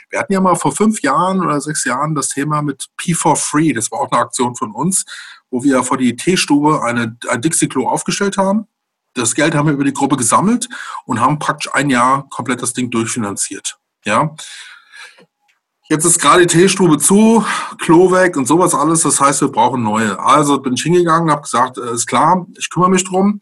Wir 0.09 0.19
hatten 0.19 0.33
ja 0.33 0.41
mal 0.41 0.55
vor 0.55 0.71
fünf 0.71 1.01
Jahren 1.01 1.41
oder 1.41 1.59
sechs 1.61 1.83
Jahren 1.85 2.15
das 2.15 2.29
Thema 2.29 2.61
mit 2.61 2.87
P4Free. 2.99 3.75
Das 3.75 3.91
war 3.91 3.99
auch 3.99 4.11
eine 4.11 4.21
Aktion 4.21 4.55
von 4.55 4.71
uns, 4.71 5.05
wo 5.49 5.63
wir 5.63 5.83
vor 5.83 5.97
die 5.97 6.15
Teestube 6.15 6.83
eine, 6.83 7.17
ein 7.29 7.41
Dixie-Klo 7.41 7.87
aufgestellt 7.87 8.37
haben. 8.37 8.67
Das 9.13 9.35
Geld 9.35 9.55
haben 9.55 9.67
wir 9.67 9.73
über 9.73 9.83
die 9.83 9.93
Gruppe 9.93 10.17
gesammelt 10.17 10.69
und 11.05 11.19
haben 11.19 11.39
praktisch 11.39 11.73
ein 11.73 11.89
Jahr 11.89 12.27
komplett 12.29 12.61
das 12.61 12.73
Ding 12.73 12.89
durchfinanziert. 12.89 13.77
Ja. 14.05 14.35
Jetzt 15.91 16.05
ist 16.05 16.21
gerade 16.21 16.45
die 16.45 16.55
Teestube 16.55 16.99
zu, 16.99 17.43
Klo 17.79 18.11
weg 18.11 18.37
und 18.37 18.47
sowas 18.47 18.75
alles. 18.75 19.01
Das 19.01 19.19
heißt, 19.19 19.41
wir 19.41 19.47
brauchen 19.47 19.81
neue. 19.81 20.19
Also 20.19 20.59
bin 20.59 20.75
ich 20.75 20.83
hingegangen, 20.83 21.31
habe 21.31 21.41
gesagt, 21.41 21.79
äh, 21.79 21.93
ist 21.95 22.05
klar, 22.05 22.45
ich 22.59 22.69
kümmere 22.69 22.91
mich 22.91 23.03
drum. 23.03 23.41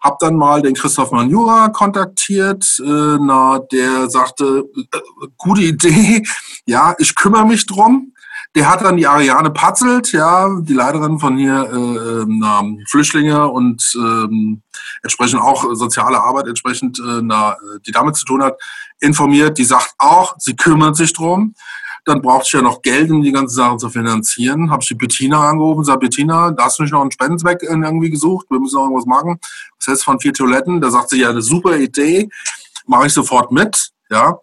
Hab 0.00 0.18
dann 0.18 0.34
mal 0.34 0.62
den 0.62 0.74
Christoph 0.74 1.12
Manjura 1.12 1.68
kontaktiert, 1.68 2.64
äh, 2.84 3.18
na, 3.20 3.60
der 3.70 4.10
sagte, 4.10 4.64
äh, 4.76 4.98
gute 5.36 5.62
Idee, 5.62 6.24
ja, 6.66 6.96
ich 6.98 7.14
kümmere 7.14 7.46
mich 7.46 7.66
drum. 7.66 8.12
Der 8.56 8.68
hat 8.68 8.82
dann 8.82 8.96
die 8.96 9.06
Ariane 9.06 9.50
Patzelt, 9.50 10.10
ja, 10.10 10.48
die 10.60 10.72
Leiterin 10.72 11.20
von 11.20 11.36
hier 11.36 11.70
äh, 11.70 12.24
na, 12.26 12.64
Flüchtlinge 12.88 13.46
und 13.46 13.94
ähm, 13.96 14.62
entsprechend 15.04 15.40
auch 15.40 15.64
soziale 15.74 16.20
Arbeit 16.20 16.48
entsprechend 16.48 16.98
äh, 16.98 17.20
na, 17.22 17.56
die 17.86 17.92
damit 17.92 18.16
zu 18.16 18.24
tun 18.24 18.42
hat, 18.42 18.58
informiert. 19.00 19.58
Die 19.58 19.64
sagt 19.64 19.94
auch, 19.98 20.34
sie 20.38 20.56
kümmert 20.56 20.96
sich 20.96 21.12
drum. 21.12 21.54
Dann 22.04 22.22
brauchte 22.22 22.44
ich 22.46 22.52
ja 22.52 22.62
noch 22.62 22.82
Geld, 22.82 23.10
um 23.10 23.20
die 23.20 23.32
ganze 23.32 23.56
Sache 23.56 23.78
zu 23.78 23.90
finanzieren. 23.90 24.70
Habe 24.70 24.80
ich 24.82 24.88
die 24.88 24.94
Bettina 24.94 25.48
angerufen, 25.48 25.82
sag 25.82 25.98
Bettina, 25.98 26.52
da 26.52 26.66
hast 26.66 26.78
du 26.78 26.84
nicht 26.84 26.92
noch 26.92 27.00
einen 27.00 27.10
Spendenzweck 27.10 27.62
irgendwie 27.62 28.10
gesucht? 28.10 28.46
Wir 28.48 28.60
müssen 28.60 28.76
noch 28.76 28.84
irgendwas 28.84 29.06
machen. 29.06 29.40
Das 29.78 29.88
heißt 29.88 30.04
von 30.04 30.20
vier 30.20 30.32
Toiletten. 30.32 30.80
Da 30.80 30.90
sagt 30.90 31.10
sie, 31.10 31.20
ja, 31.20 31.30
eine 31.30 31.42
super 31.42 31.76
Idee, 31.76 32.28
mache 32.86 33.08
ich 33.08 33.12
sofort 33.12 33.50
mit. 33.50 33.90
Ja. 34.08 34.38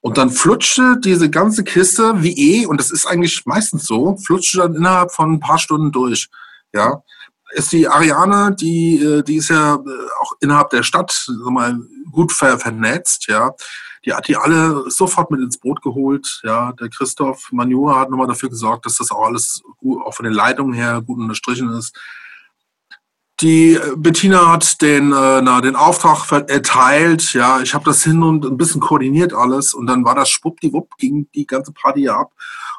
Und 0.00 0.16
dann 0.16 0.30
flutschte 0.30 0.96
diese 1.02 1.28
ganze 1.28 1.64
Kiste 1.64 2.22
wie 2.22 2.62
eh, 2.62 2.66
und 2.66 2.78
das 2.78 2.92
ist 2.92 3.04
eigentlich 3.04 3.44
meistens 3.46 3.84
so, 3.84 4.16
flutschte 4.16 4.58
dann 4.58 4.76
innerhalb 4.76 5.10
von 5.10 5.32
ein 5.32 5.40
paar 5.40 5.58
Stunden 5.58 5.90
durch. 5.90 6.28
Ja. 6.72 7.02
Ist 7.50 7.72
die 7.72 7.88
Ariane, 7.88 8.54
die, 8.54 9.02
äh, 9.02 9.22
die 9.24 9.36
ist 9.36 9.48
ja 9.48 9.74
äh, 9.74 10.08
auch 10.20 10.32
innerhalb 10.38 10.70
der 10.70 10.84
Stadt 10.84 11.26
mal, 11.50 11.80
gut 12.12 12.30
vernetzt, 12.32 13.26
ja 13.26 13.54
die 14.08 14.14
hat 14.14 14.26
die 14.26 14.36
alle 14.36 14.90
sofort 14.90 15.30
mit 15.30 15.40
ins 15.40 15.58
Boot 15.58 15.82
geholt. 15.82 16.40
Ja, 16.42 16.72
der 16.72 16.88
Christoph 16.88 17.48
Manjura 17.52 18.00
hat 18.00 18.10
nochmal 18.10 18.26
dafür 18.26 18.48
gesorgt, 18.48 18.86
dass 18.86 18.96
das 18.96 19.10
auch 19.10 19.26
alles 19.26 19.62
gut, 19.76 20.02
auch 20.02 20.14
von 20.14 20.24
den 20.24 20.32
Leitungen 20.32 20.72
her 20.72 21.02
gut 21.02 21.18
unterstrichen 21.18 21.68
ist. 21.70 21.94
Die 23.40 23.74
äh, 23.74 23.94
Bettina 23.96 24.50
hat 24.50 24.80
den, 24.80 25.12
äh, 25.12 25.42
na, 25.42 25.60
den 25.60 25.76
Auftrag 25.76 26.32
erteilt. 26.48 27.34
Ja, 27.34 27.60
ich 27.60 27.74
habe 27.74 27.84
das 27.84 28.02
hin 28.02 28.22
und 28.22 28.46
ein 28.46 28.56
bisschen 28.56 28.80
koordiniert 28.80 29.34
alles. 29.34 29.74
Und 29.74 29.86
dann 29.86 30.04
war 30.06 30.14
das 30.14 30.30
schwuppdiwupp, 30.30 30.96
ging 30.96 31.28
die 31.34 31.46
ganze 31.46 31.72
Party 31.72 32.08
ab. 32.08 32.32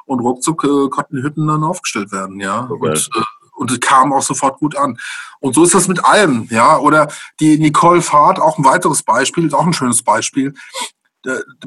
Und 0.06 0.22
ruckzuck 0.22 0.64
äh, 0.64 0.90
konnten 0.90 1.18
die 1.18 1.24
Hütten 1.24 1.46
dann 1.46 1.64
aufgestellt 1.64 2.12
werden. 2.12 2.40
Ja, 2.40 2.68
okay. 2.72 2.90
und, 2.90 3.10
äh, 3.16 3.24
und 3.56 3.72
es 3.72 3.80
kam 3.80 4.14
auch 4.14 4.24
sofort 4.24 4.58
gut 4.58 4.76
an. 4.76 4.98
Und 5.40 5.54
so 5.54 5.64
ist 5.64 5.76
das 5.76 5.88
mit 5.88 6.04
allem, 6.04 6.48
ja. 6.50 6.80
Oder 6.80 7.08
die 7.40 7.60
Nicole 7.60 8.02
Fahrt, 8.02 8.40
auch 8.40 8.58
ein 8.58 8.66
weiteres 8.66 9.04
Beispiel, 9.04 9.54
auch 9.54 9.66
ein 9.66 9.74
schönes 9.74 10.02
Beispiel 10.02 10.56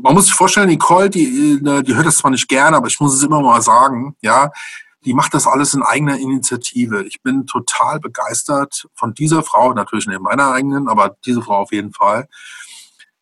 man 0.01 0.15
muss 0.15 0.27
sich 0.27 0.35
vorstellen, 0.35 0.69
Nicole, 0.69 1.11
die, 1.11 1.61
äh, 1.65 1.83
die 1.83 1.95
hört 1.95 2.07
das 2.07 2.19
zwar 2.19 2.31
nicht 2.31 2.49
gerne, 2.49 2.77
aber 2.77 2.87
ich 2.87 3.01
muss 3.01 3.15
es 3.15 3.23
immer 3.23 3.41
mal 3.41 3.63
sagen, 3.63 4.17
ja, 4.23 4.51
die 5.05 5.15
macht 5.15 5.35
das 5.35 5.47
alles 5.47 5.75
in 5.75 5.83
eigener 5.83 6.17
Initiative. 6.19 7.05
Ich 7.05 7.23
bin 7.23 7.47
total 7.47 8.01
begeistert 8.01 8.87
von 8.95 9.15
dieser 9.15 9.43
Frau, 9.43 9.73
natürlich 9.73 10.07
neben 10.07 10.23
meiner 10.23 10.53
eigenen, 10.53 10.89
aber 10.89 11.17
diese 11.27 11.43
Frau 11.43 11.63
auf 11.63 11.73
jeden 11.73 11.93
Fall. 11.93 12.29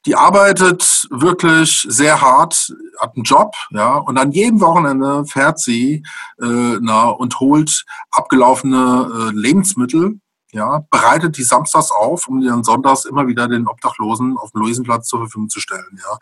Die 0.06 0.14
arbeitet 0.14 1.06
wirklich 1.10 1.84
sehr 1.88 2.20
hart, 2.22 2.72
hat 2.98 3.16
einen 3.16 3.24
Job, 3.24 3.54
ja, 3.70 3.96
und 3.96 4.16
an 4.16 4.32
jedem 4.32 4.60
Wochenende 4.60 5.26
fährt 5.26 5.58
sie 5.58 6.02
äh, 6.40 6.78
na, 6.80 7.08
und 7.08 7.38
holt 7.40 7.84
abgelaufene 8.10 9.30
äh, 9.30 9.36
Lebensmittel 9.36 10.20
ja, 10.52 10.84
bereitet 10.90 11.36
die 11.36 11.42
samstags 11.42 11.90
auf, 11.90 12.28
um 12.28 12.40
die 12.40 12.48
dann 12.48 12.64
sonntags 12.64 13.04
immer 13.04 13.26
wieder 13.26 13.48
den 13.48 13.66
Obdachlosen 13.66 14.36
auf 14.36 14.50
dem 14.52 14.62
Luisenplatz 14.62 15.08
zur 15.08 15.20
Verfügung 15.20 15.48
zu 15.48 15.60
stellen, 15.60 15.98
ja. 15.98 16.18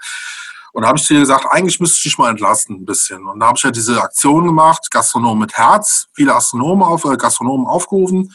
Und 0.72 0.82
da 0.82 0.88
habe 0.88 0.98
ich 0.98 1.06
dir 1.06 1.20
gesagt, 1.20 1.46
eigentlich 1.50 1.80
müsste 1.80 1.96
ich 1.96 2.02
dich 2.02 2.18
mal 2.18 2.30
entlasten 2.30 2.76
ein 2.76 2.84
bisschen. 2.84 3.26
Und 3.26 3.40
da 3.40 3.46
habe 3.46 3.56
ich 3.56 3.64
ja 3.64 3.70
diese 3.70 4.00
Aktion 4.02 4.46
gemacht, 4.46 4.90
Gastronom 4.90 5.38
mit 5.38 5.54
Herz, 5.54 6.06
viele 6.12 6.34
Astronomen 6.34 6.82
auf, 6.82 7.04
äh, 7.04 7.16
Gastronomen 7.16 7.66
aufgerufen. 7.66 8.32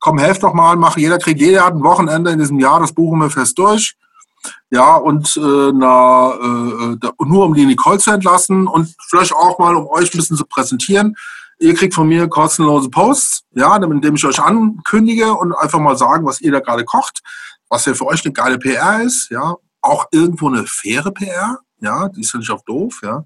Komm, 0.00 0.18
helft 0.18 0.42
doch 0.42 0.54
mal, 0.54 0.76
mach 0.76 0.96
jeder 0.96 1.18
kriegt 1.18 1.40
jeder 1.40 1.64
hat 1.64 1.74
ein 1.74 1.82
Wochenende 1.82 2.30
in 2.30 2.38
diesem 2.38 2.58
Jahr, 2.58 2.80
das 2.80 2.92
buchen 2.92 3.20
wir 3.20 3.30
fest 3.30 3.58
durch. 3.58 3.96
Ja, 4.70 4.96
und 4.96 5.36
äh, 5.36 5.72
na, 5.72 6.34
äh, 6.34 6.96
da, 6.98 7.12
nur 7.24 7.46
um 7.46 7.54
die 7.54 7.64
Nicole 7.64 7.98
zu 7.98 8.10
entlassen 8.10 8.66
und 8.66 8.94
vielleicht 9.08 9.32
auch 9.32 9.58
mal, 9.58 9.74
um 9.74 9.86
euch 9.86 10.12
ein 10.12 10.16
bisschen 10.18 10.36
zu 10.36 10.44
präsentieren. 10.44 11.16
Ihr 11.58 11.74
kriegt 11.74 11.94
von 11.94 12.08
mir 12.08 12.28
kostenlose 12.28 12.90
Posts, 12.90 13.44
ja, 13.52 13.76
indem 13.76 14.16
ich 14.16 14.24
euch 14.24 14.40
ankündige 14.40 15.34
und 15.34 15.52
einfach 15.52 15.78
mal 15.78 15.96
sagen, 15.96 16.26
was 16.26 16.40
ihr 16.40 16.52
da 16.52 16.60
gerade 16.60 16.84
kocht, 16.84 17.22
was 17.68 17.84
ja 17.86 17.94
für 17.94 18.06
euch 18.06 18.24
eine 18.24 18.32
geile 18.32 18.58
PR 18.58 19.02
ist, 19.02 19.30
ja, 19.30 19.54
auch 19.80 20.06
irgendwo 20.10 20.48
eine 20.48 20.64
faire 20.66 21.12
PR, 21.12 21.58
ja, 21.80 22.08
die 22.08 22.22
ist 22.22 22.32
ja 22.32 22.38
nicht 22.38 22.50
auf 22.50 22.64
doof, 22.64 23.00
ja. 23.02 23.24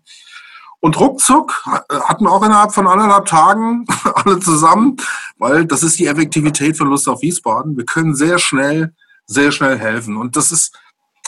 Und 0.81 0.99
ruckzuck 1.01 1.65
hatten 1.67 2.25
wir 2.25 2.31
auch 2.31 2.43
innerhalb 2.45 2.73
von 2.73 2.87
anderthalb 2.87 3.27
Tagen 3.27 3.85
alle 4.15 4.39
zusammen, 4.39 4.97
weil 5.37 5.67
das 5.67 5.83
ist 5.83 5.99
die 5.99 6.07
Effektivität 6.07 6.77
von 6.77 6.89
Lust 6.89 7.09
auf 7.09 7.21
Wiesbaden. 7.21 7.77
Wir 7.77 7.85
können 7.85 8.15
sehr 8.15 8.39
schnell, 8.39 8.95
sehr 9.27 9.51
schnell 9.51 9.77
helfen. 9.77 10.17
Und 10.17 10.37
das 10.37 10.53
ist, 10.53 10.79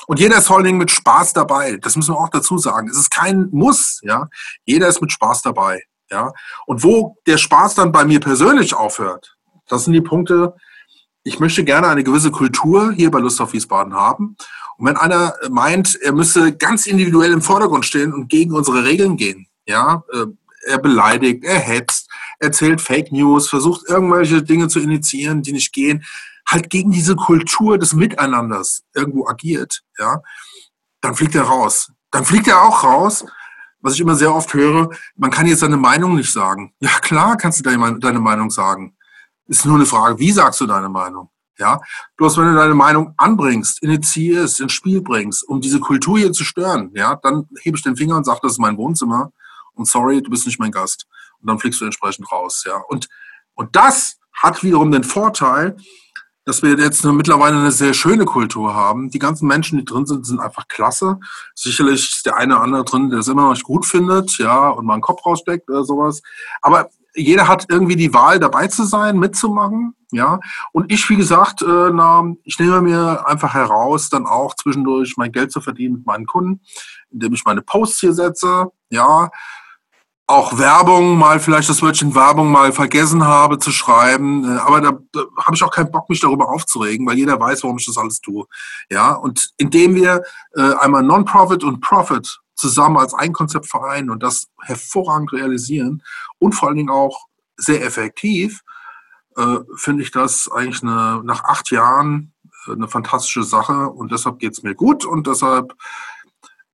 und 0.07 0.21
jeder 0.21 0.39
ist 0.39 0.47
vor 0.47 0.57
allen 0.57 0.67
Dingen 0.67 0.79
mit 0.79 0.93
Spaß 0.93 1.33
dabei. 1.33 1.79
Das 1.79 1.97
müssen 1.97 2.15
wir 2.15 2.19
auch 2.19 2.29
dazu 2.29 2.59
sagen. 2.59 2.89
Es 2.89 2.97
ist 2.97 3.11
kein 3.11 3.49
Muss, 3.51 4.01
ja. 4.03 4.29
Jeder 4.65 4.87
ist 4.87 5.01
mit 5.01 5.11
Spaß 5.11 5.43
dabei. 5.43 5.83
Ja? 6.11 6.33
Und 6.67 6.83
wo 6.83 7.17
der 7.27 7.39
Spaß 7.39 7.75
dann 7.75 7.93
bei 7.93 8.05
mir 8.05 8.21
persönlich 8.21 8.75
aufhört, 8.75 9.37
das 9.69 9.85
sind 9.85 9.93
die 9.93 10.01
Punkte, 10.01 10.55
ich 11.23 11.39
möchte 11.39 11.65
gerne 11.65 11.89
eine 11.89 12.05
gewisse 12.05 12.31
Kultur 12.31 12.93
hier 12.93 13.11
bei 13.11 13.19
Lust 13.19 13.41
auf 13.41 13.53
Wiesbaden 13.53 13.95
haben. 13.95 14.37
Und 14.79 14.87
wenn 14.87 14.97
einer 14.97 15.35
meint, 15.51 15.99
er 16.01 16.13
müsse 16.13 16.57
ganz 16.57 16.87
individuell 16.87 17.33
im 17.33 17.43
Vordergrund 17.43 17.85
stehen 17.85 18.15
und 18.15 18.29
gegen 18.29 18.55
unsere 18.55 18.85
Regeln 18.85 19.17
gehen, 19.17 19.47
ja, 19.67 20.03
äh, 20.13 20.27
er 20.67 20.79
beleidigt, 20.79 21.45
er 21.45 21.59
hetzt, 21.59 22.11
erzählt 22.39 22.81
Fake 22.81 23.13
News, 23.13 23.49
versucht 23.49 23.89
irgendwelche 23.89 24.43
Dinge 24.43 24.69
zu 24.69 24.81
initiieren, 24.81 25.43
die 25.43 25.53
nicht 25.53 25.73
gehen, 25.73 26.05
halt 26.47 26.71
gegen 26.71 26.91
diese 26.91 27.17
Kultur 27.17 27.79
des 27.79 27.95
Miteinanders 27.95 28.83
irgendwo 28.95 29.27
agiert, 29.27 29.83
ja, 29.99 30.21
dann 31.01 31.15
fliegt 31.15 31.35
er 31.35 31.45
raus. 31.45 31.93
Dann 32.11 32.25
fliegt 32.25 32.49
er 32.49 32.63
auch 32.63 32.83
raus, 32.83 33.25
was 33.81 33.95
ich 33.95 34.01
immer 34.01 34.15
sehr 34.15 34.35
oft 34.35 34.53
höre, 34.55 34.91
man 35.17 35.31
kann 35.31 35.47
jetzt 35.47 35.61
seine 35.61 35.77
Meinung 35.77 36.17
nicht 36.17 36.33
sagen. 36.33 36.75
Ja, 36.81 36.99
klar 37.01 37.37
kannst 37.37 37.59
du 37.59 37.63
deine, 37.63 38.21
Meinung 38.21 38.51
sagen. 38.51 38.97
Ist 39.47 39.65
nur 39.65 39.77
eine 39.77 39.87
Frage, 39.87 40.19
wie 40.19 40.33
sagst 40.33 40.61
du 40.61 40.67
deine 40.67 40.89
Meinung? 40.89 41.31
Ja, 41.59 41.81
bloß 42.17 42.39
wenn 42.39 42.47
du 42.47 42.55
deine 42.55 42.75
Meinung 42.75 43.13
anbringst, 43.19 43.83
initiierst, 43.83 44.61
ins 44.61 44.73
Spiel 44.73 45.03
bringst, 45.03 45.47
um 45.47 45.61
diese 45.61 45.79
Kultur 45.79 46.19
hier 46.19 46.33
zu 46.33 46.43
stören, 46.43 46.91
ja, 46.95 47.17
dann 47.17 47.49
hebe 47.61 47.77
ich 47.77 47.83
den 47.83 47.97
Finger 47.97 48.17
und 48.17 48.25
sage, 48.25 48.41
das 48.43 48.53
ist 48.53 48.59
mein 48.59 48.79
Wohnzimmer 48.79 49.31
und 49.75 49.87
sorry, 49.87 50.23
du 50.23 50.31
bist 50.31 50.47
nicht 50.47 50.59
mein 50.59 50.73
Gast. 50.73 51.07
Und 51.41 51.49
dann 51.49 51.59
fliegst 51.59 51.81
du 51.81 51.85
entsprechend 51.85 52.31
raus, 52.33 52.65
ja. 52.67 52.77
Und, 52.89 53.09
und 53.55 53.77
das 53.77 54.19
hat 54.33 54.63
wiederum 54.63 54.91
den 54.91 55.05
Vorteil, 55.05 55.77
dass 56.45 56.63
wir 56.63 56.79
jetzt 56.79 57.05
mittlerweile 57.05 57.59
eine 57.59 57.71
sehr 57.71 57.95
schöne 57.95 58.25
Kultur 58.25 58.75
haben. 58.75 59.11
Die 59.11 59.19
ganzen 59.19 59.47
Menschen, 59.47 59.79
die 59.79 59.85
drin 59.85 60.07
sind, 60.07 60.27
sind 60.27 60.41
einfach 60.41 60.69
klasse. 60.69 61.19
Sicherlich 61.55 62.13
ist 62.13 62.27
der 62.27 62.37
eine 62.37 62.55
oder 62.55 62.65
andere 62.65 62.85
drin, 62.85 63.11
der 63.11 63.21
es 63.21 63.29
immer 63.29 63.53
noch 63.53 63.63
gut 63.63 63.87
findet, 63.87 64.39
ja, 64.39 64.69
und 64.69 64.87
mal 64.87 64.95
einen 64.95 65.03
Kopf 65.03 65.25
raussteckt 65.25 65.69
oder 65.69 65.85
sowas. 65.85 66.23
Aber 66.63 66.89
jeder 67.15 67.49
hat 67.49 67.67
irgendwie 67.69 67.97
die 67.97 68.15
Wahl, 68.15 68.39
dabei 68.39 68.69
zu 68.69 68.85
sein, 68.85 69.19
mitzumachen, 69.19 69.95
ja. 70.13 70.41
Und 70.73 70.91
ich, 70.93 71.09
wie 71.11 71.17
gesagt, 71.17 71.63
äh, 71.63 71.91
na, 71.93 72.35
ich 72.45 72.59
nehme 72.59 72.81
mir 72.81 73.27
einfach 73.27 73.55
heraus, 73.55 74.11
dann 74.11 74.27
auch 74.27 74.55
zwischendurch 74.55 75.17
mein 75.17 75.33
Geld 75.33 75.53
zu 75.53 75.61
verdienen 75.61 75.97
mit 75.97 76.07
meinen 76.07 76.27
Kunden, 76.27 76.61
indem 77.11 77.35
ich 77.35 77.45
meine 77.45 77.63
Posts 77.63 78.01
hier 78.01 78.13
setze, 78.15 78.67
ja, 78.91 79.31
auch 80.31 80.59
Werbung 80.59 81.19
mal, 81.19 81.41
vielleicht 81.41 81.69
das 81.69 81.83
Wörtchen 81.83 82.15
Werbung 82.15 82.51
mal 82.51 82.73
vergessen 82.73 83.25
habe 83.25 83.59
zu 83.59 83.71
schreiben. 83.71 84.45
Äh, 84.45 84.59
aber 84.59 84.81
da, 84.81 84.99
da 85.13 85.21
habe 85.45 85.57
ich 85.57 85.63
auch 85.63 85.71
keinen 85.71 85.91
Bock, 85.91 86.09
mich 86.09 86.21
darüber 86.21 86.49
aufzuregen, 86.51 87.07
weil 87.07 87.19
jeder 87.19 87.39
weiß, 87.39 87.63
warum 87.65 87.79
ich 87.79 87.87
das 87.87 87.99
alles 87.99 88.21
tue. 88.21 88.47
Ja, 88.91 89.13
und 89.13 89.51
indem 89.57 89.95
wir 89.95 90.23
äh, 90.57 90.75
einmal 90.75 91.03
Non-Profit 91.03 91.65
und 91.65 91.81
Profit 91.81 92.41
zusammen 92.55 92.99
als 92.99 93.15
ein 93.15 93.33
Konzept 93.33 93.67
vereinen 93.67 94.11
und 94.11 94.23
das 94.23 94.49
hervorragend 94.63 95.33
realisieren 95.33 96.03
und 96.39 96.53
vor 96.53 96.69
allen 96.69 96.77
Dingen 96.77 96.91
auch 96.91 97.27
sehr 97.57 97.85
effektiv, 97.85 98.61
äh, 99.37 99.59
finde 99.77 100.03
ich 100.03 100.11
das 100.11 100.51
eigentlich 100.51 100.83
eine, 100.83 101.23
nach 101.25 101.45
acht 101.45 101.71
Jahren 101.71 102.33
äh, 102.67 102.73
eine 102.73 102.89
fantastische 102.89 103.43
Sache 103.43 103.89
und 103.89 104.13
deshalb 104.13 104.39
geht 104.39 104.53
es 104.53 104.63
mir 104.63 104.75
gut 104.75 105.05
und 105.05 105.27
deshalb 105.27 105.75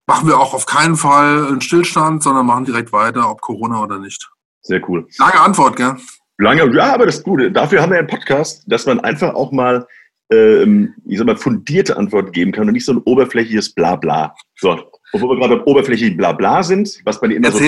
machen 0.07 0.29
wir 0.29 0.39
auch 0.39 0.55
auf 0.55 0.67
keinen 0.67 0.97
Fall 0.97 1.47
einen 1.47 1.61
Stillstand, 1.61 2.23
sondern 2.23 2.47
machen 2.47 2.65
direkt 2.65 2.93
weiter, 2.93 3.31
ob 3.31 3.41
Corona 3.41 3.83
oder 3.83 3.99
nicht. 3.99 4.29
Sehr 4.63 4.81
cool. 4.89 5.07
Lange 5.19 5.41
Antwort, 5.41 5.77
gell? 5.77 5.97
Lange, 6.39 6.75
ja, 6.75 6.95
aber 6.95 7.07
das 7.07 7.17
ist 7.17 7.25
gut. 7.25 7.41
Dafür 7.55 7.83
haben 7.83 7.93
wir 7.93 7.99
einen 7.99 8.09
Podcast, 8.09 8.65
dass 8.67 8.87
man 8.87 9.01
einfach 9.01 9.35
auch 9.35 9.53
mal, 9.53 9.87
ähm, 10.31 10.95
ich 11.07 11.19
sag 11.19 11.27
mal, 11.27 11.37
fundierte 11.37 11.97
Antworten 11.97 12.33
geben 12.33 12.53
kann 12.53 12.67
und 12.67 12.75
nicht 12.75 12.85
so 12.85 12.93
ein 12.93 12.99
oberflächliches 12.99 13.73
Blabla. 13.73 14.35
So, 14.57 14.79
obwohl 15.13 15.31
wir 15.31 15.49
gerade 15.49 15.67
oberflächlich 15.67 16.17
Blabla 16.17 16.63
sind, 16.63 17.01
was 17.05 17.21
man 17.23 17.31
immer 17.31 17.51
so, 17.51 17.61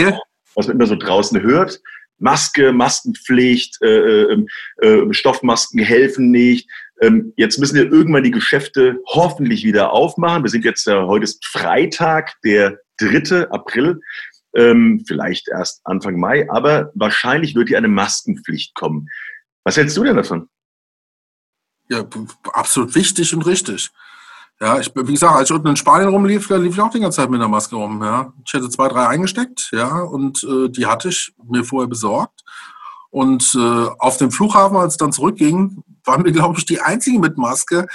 was 0.54 0.66
man 0.66 0.76
immer 0.76 0.87
so 0.87 0.97
draußen 0.97 1.40
hört. 1.40 1.80
Maske, 2.19 2.73
Maskenpflicht, 2.73 3.81
äh, 3.83 4.23
äh, 4.33 4.47
äh, 4.83 5.15
Stoffmasken 5.15 5.81
helfen 5.81 6.31
nicht. 6.31 6.69
Ähm, 7.01 7.33
jetzt 7.37 7.59
müssen 7.59 7.77
wir 7.77 7.91
irgendwann 7.91 8.25
die 8.25 8.31
Geschäfte 8.31 8.99
hoffentlich 9.07 9.65
wieder 9.65 9.93
aufmachen. 9.93 10.43
Wir 10.43 10.51
sind 10.51 10.65
jetzt, 10.65 10.87
äh, 10.89 10.95
heute 10.95 11.25
ist 11.25 11.45
Freitag, 11.47 12.35
der 12.45 12.79
3. 12.99 13.51
April. 13.51 14.01
Ähm, 14.57 15.05
vielleicht 15.07 15.49
erst 15.49 15.81
Anfang 15.85 16.19
Mai, 16.19 16.49
aber 16.51 16.91
wahrscheinlich 16.95 17.55
wird 17.55 17.69
hier 17.69 17.79
eine 17.79 17.89
Maskenpflicht 17.89 18.75
kommen. 18.75 19.09
Was 19.65 19.77
hältst 19.77 19.97
du 19.97 20.05
denn 20.05 20.17
davon? 20.17 20.49
Ja, 21.91 22.07
absolut 22.53 22.95
wichtig 22.95 23.35
und 23.35 23.47
richtig. 23.47 23.91
Ja, 24.61 24.81
ich, 24.81 24.91
wie 24.95 25.12
gesagt, 25.12 25.37
als 25.37 25.50
ich 25.50 25.55
unten 25.55 25.69
in 25.69 25.77
Spanien 25.77 26.09
rumlief, 26.09 26.50
lief 26.50 26.75
ich 26.75 26.81
auch 26.81 26.91
die 26.91 26.99
ganze 26.99 27.17
Zeit 27.17 27.31
mit 27.31 27.41
einer 27.41 27.49
Maske 27.49 27.77
rum. 27.77 28.03
Ja. 28.03 28.33
Ich 28.45 28.53
hätte 28.53 28.69
zwei, 28.69 28.88
drei 28.88 29.07
eingesteckt, 29.07 29.71
ja, 29.73 30.00
und 30.00 30.43
äh, 30.43 30.69
die 30.69 30.87
hatte 30.87 31.11
ich 31.11 31.33
mir 31.49 31.65
vorher 31.65 31.88
besorgt. 31.88 32.43
Und 33.11 33.55
äh, 33.55 33.88
auf 33.99 34.17
dem 34.17 34.31
Flughafen, 34.31 34.77
als 34.77 34.95
es 34.95 34.99
dann 34.99 35.12
zurückging, 35.12 35.83
waren 36.05 36.25
wir, 36.25 36.33
glaube 36.33 36.59
ich, 36.59 36.67
die 36.67 36.81
einzigen 36.81 37.21
mit 37.21 37.38
Maske 37.38 37.87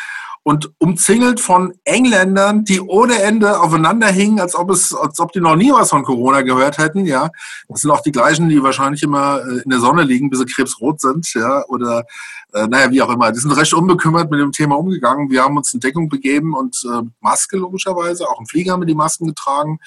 und 0.44 0.74
umzingelt 0.78 1.40
von 1.40 1.74
Engländern, 1.86 2.66
die 2.66 2.82
ohne 2.82 3.22
Ende 3.22 3.62
aufeinander 3.62 4.08
hingen, 4.08 4.42
als 4.42 4.56
ob 4.56 4.72
es, 4.72 4.94
als 4.94 5.20
ob 5.20 5.32
die 5.32 5.40
noch 5.40 5.56
nie 5.56 5.72
was 5.72 5.90
von 5.90 6.04
Corona 6.04 6.42
gehört 6.42 6.78
hätten, 6.78 7.06
ja. 7.06 7.30
Das 7.70 7.82
sind 7.82 7.92
auch 7.92 8.02
die 8.02 8.12
gleichen, 8.12 8.50
die 8.50 8.62
wahrscheinlich 8.62 9.04
immer 9.04 9.40
äh, 9.40 9.62
in 9.64 9.70
der 9.70 9.80
Sonne 9.80 10.04
liegen, 10.04 10.30
bis 10.30 10.40
sie 10.40 10.46
krebsrot 10.46 11.00
sind, 11.00 11.34
ja, 11.34 11.64
oder 11.68 12.04
äh, 12.52 12.68
naja, 12.68 12.92
wie 12.92 13.02
auch 13.02 13.10
immer. 13.10 13.32
Die 13.32 13.40
sind 13.40 13.52
recht 13.52 13.74
unbekümmert 13.74 14.30
mit 14.30 14.42
dem 14.42 14.52
Thema 14.52 14.78
umgegangen. 14.78 15.30
Wir 15.30 15.44
haben 15.44 15.56
uns 15.56 15.74
in 15.74 15.80
Deckung 15.80 16.10
begeben 16.10 16.54
und 16.54 16.78
äh, 16.86 17.04
Maske 17.22 17.56
logischerweise, 17.56 18.28
auch 18.28 18.40
im 18.40 18.46
Flieger 18.46 18.74
haben 18.74 18.82
wir 18.82 18.88
die 18.88 18.96
Masken 18.96 19.28
getragen. 19.28 19.80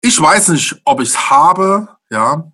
Ich 0.00 0.20
weiß 0.20 0.48
nicht, 0.48 0.80
ob 0.84 1.00
ich 1.00 1.10
es 1.10 1.30
habe, 1.30 1.88
ja. 2.10 2.50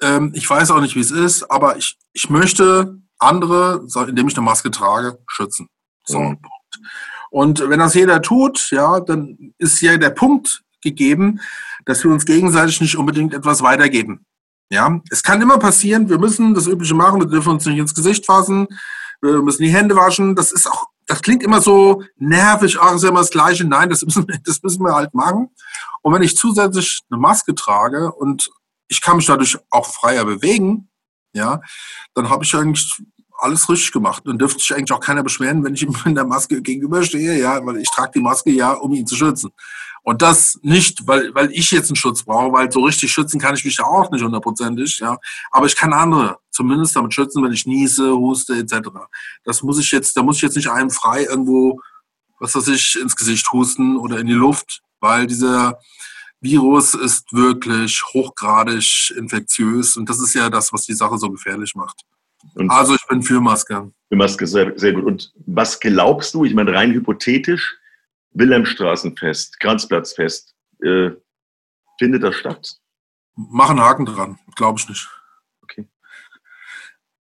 Ähm, 0.00 0.32
ich 0.34 0.50
weiß 0.50 0.72
auch 0.72 0.80
nicht, 0.80 0.96
wie 0.96 1.00
es 1.00 1.12
ist, 1.12 1.48
aber 1.48 1.76
ich, 1.76 1.96
ich 2.12 2.28
möchte 2.30 3.01
andere, 3.22 3.86
indem 4.08 4.28
ich 4.28 4.36
eine 4.36 4.44
Maske 4.44 4.70
trage, 4.70 5.18
schützen. 5.26 5.68
So. 6.04 6.18
Mhm. 6.18 6.38
Und 7.30 7.68
wenn 7.68 7.78
das 7.78 7.94
jeder 7.94 8.20
tut, 8.20 8.70
ja, 8.70 9.00
dann 9.00 9.54
ist 9.58 9.80
ja 9.80 9.96
der 9.96 10.10
Punkt 10.10 10.62
gegeben, 10.82 11.40
dass 11.86 12.04
wir 12.04 12.10
uns 12.10 12.26
gegenseitig 12.26 12.80
nicht 12.80 12.96
unbedingt 12.96 13.32
etwas 13.32 13.62
weitergeben. 13.62 14.26
Ja, 14.70 15.00
es 15.10 15.22
kann 15.22 15.42
immer 15.42 15.58
passieren, 15.58 16.08
wir 16.08 16.18
müssen 16.18 16.54
das 16.54 16.66
Übliche 16.66 16.94
machen, 16.94 17.20
wir 17.20 17.26
dürfen 17.26 17.52
uns 17.52 17.66
nicht 17.66 17.78
ins 17.78 17.94
Gesicht 17.94 18.26
fassen, 18.26 18.68
wir 19.20 19.42
müssen 19.42 19.62
die 19.62 19.72
Hände 19.72 19.96
waschen. 19.96 20.34
Das 20.34 20.50
ist 20.50 20.70
auch, 20.70 20.86
das 21.06 21.22
klingt 21.22 21.42
immer 21.42 21.60
so 21.60 22.02
nervig, 22.16 22.78
ach, 22.80 22.94
ist 22.94 23.02
ja 23.02 23.10
immer 23.10 23.20
das 23.20 23.30
Gleiche. 23.30 23.64
Nein, 23.64 23.90
das 23.90 24.02
müssen, 24.02 24.26
das 24.44 24.62
müssen 24.62 24.82
wir 24.82 24.94
halt 24.94 25.14
machen. 25.14 25.50
Und 26.02 26.14
wenn 26.14 26.22
ich 26.22 26.36
zusätzlich 26.36 27.02
eine 27.10 27.20
Maske 27.20 27.54
trage 27.54 28.12
und 28.12 28.50
ich 28.88 29.00
kann 29.00 29.16
mich 29.16 29.26
dadurch 29.26 29.58
auch 29.70 29.86
freier 29.86 30.24
bewegen, 30.24 30.90
ja, 31.34 31.60
dann 32.14 32.28
habe 32.28 32.44
ich 32.44 32.54
eigentlich 32.54 33.02
alles 33.42 33.68
richtig 33.68 33.92
gemacht. 33.92 34.22
Dann 34.26 34.38
dürfte 34.38 34.60
sich 34.60 34.74
eigentlich 34.74 34.92
auch 34.92 35.00
keiner 35.00 35.22
beschweren, 35.22 35.64
wenn 35.64 35.74
ich 35.74 35.82
ihm 35.82 35.94
in 36.04 36.14
der 36.14 36.26
Maske 36.26 36.62
gegenüberstehe, 36.62 37.38
ja, 37.38 37.64
weil 37.64 37.78
ich 37.78 37.90
trage 37.90 38.12
die 38.14 38.20
Maske 38.20 38.50
ja, 38.50 38.72
um 38.72 38.92
ihn 38.92 39.06
zu 39.06 39.16
schützen. 39.16 39.50
Und 40.04 40.20
das 40.20 40.58
nicht, 40.62 41.06
weil, 41.06 41.32
weil 41.34 41.50
ich 41.52 41.70
jetzt 41.70 41.88
einen 41.88 41.96
Schutz 41.96 42.24
brauche, 42.24 42.52
weil 42.52 42.72
so 42.72 42.80
richtig 42.80 43.12
schützen 43.12 43.40
kann 43.40 43.54
ich 43.54 43.64
mich 43.64 43.76
ja 43.76 43.84
auch 43.84 44.10
nicht 44.10 44.22
hundertprozentig, 44.22 44.98
ja. 44.98 45.16
Aber 45.52 45.66
ich 45.66 45.76
kann 45.76 45.92
andere 45.92 46.38
zumindest 46.50 46.96
damit 46.96 47.14
schützen, 47.14 47.42
wenn 47.44 47.52
ich 47.52 47.66
niese, 47.66 48.12
huste, 48.12 48.54
etc. 48.54 48.88
Das 49.44 49.62
muss 49.62 49.78
ich 49.78 49.90
jetzt, 49.92 50.16
da 50.16 50.22
muss 50.22 50.36
ich 50.36 50.42
jetzt 50.42 50.56
nicht 50.56 50.70
einem 50.70 50.90
frei 50.90 51.24
irgendwo, 51.24 51.80
was 52.40 52.54
weiß 52.54 52.68
ich, 52.68 52.98
ins 53.00 53.14
Gesicht 53.14 53.50
husten 53.52 53.96
oder 53.96 54.18
in 54.18 54.26
die 54.26 54.32
Luft, 54.32 54.82
weil 55.00 55.26
dieser 55.28 55.78
Virus 56.40 56.94
ist 56.94 57.32
wirklich 57.32 58.02
hochgradig 58.12 59.12
infektiös 59.16 59.96
und 59.96 60.08
das 60.08 60.20
ist 60.20 60.34
ja 60.34 60.50
das, 60.50 60.72
was 60.72 60.84
die 60.84 60.94
Sache 60.94 61.16
so 61.16 61.30
gefährlich 61.30 61.76
macht. 61.76 62.02
Und 62.54 62.70
also 62.70 62.94
ich 62.94 63.06
bin 63.08 63.22
für 63.22 63.40
Maske. 63.40 63.90
Für 64.08 64.16
Maske, 64.16 64.46
sehr, 64.46 64.78
sehr 64.78 64.92
gut. 64.92 65.04
Und 65.04 65.32
was 65.46 65.80
glaubst 65.80 66.34
du, 66.34 66.44
ich 66.44 66.54
meine 66.54 66.72
rein 66.72 66.92
hypothetisch, 66.92 67.78
Wilhelmstraßenfest, 68.32 69.60
Kranzplatzfest, 69.60 70.54
äh, 70.82 71.10
findet 71.98 72.22
das 72.22 72.34
statt? 72.36 72.76
Machen 73.34 73.80
Haken 73.80 74.06
dran, 74.06 74.38
glaube 74.56 74.78
ich 74.78 74.88
nicht. 74.88 75.08
Okay. 75.62 75.88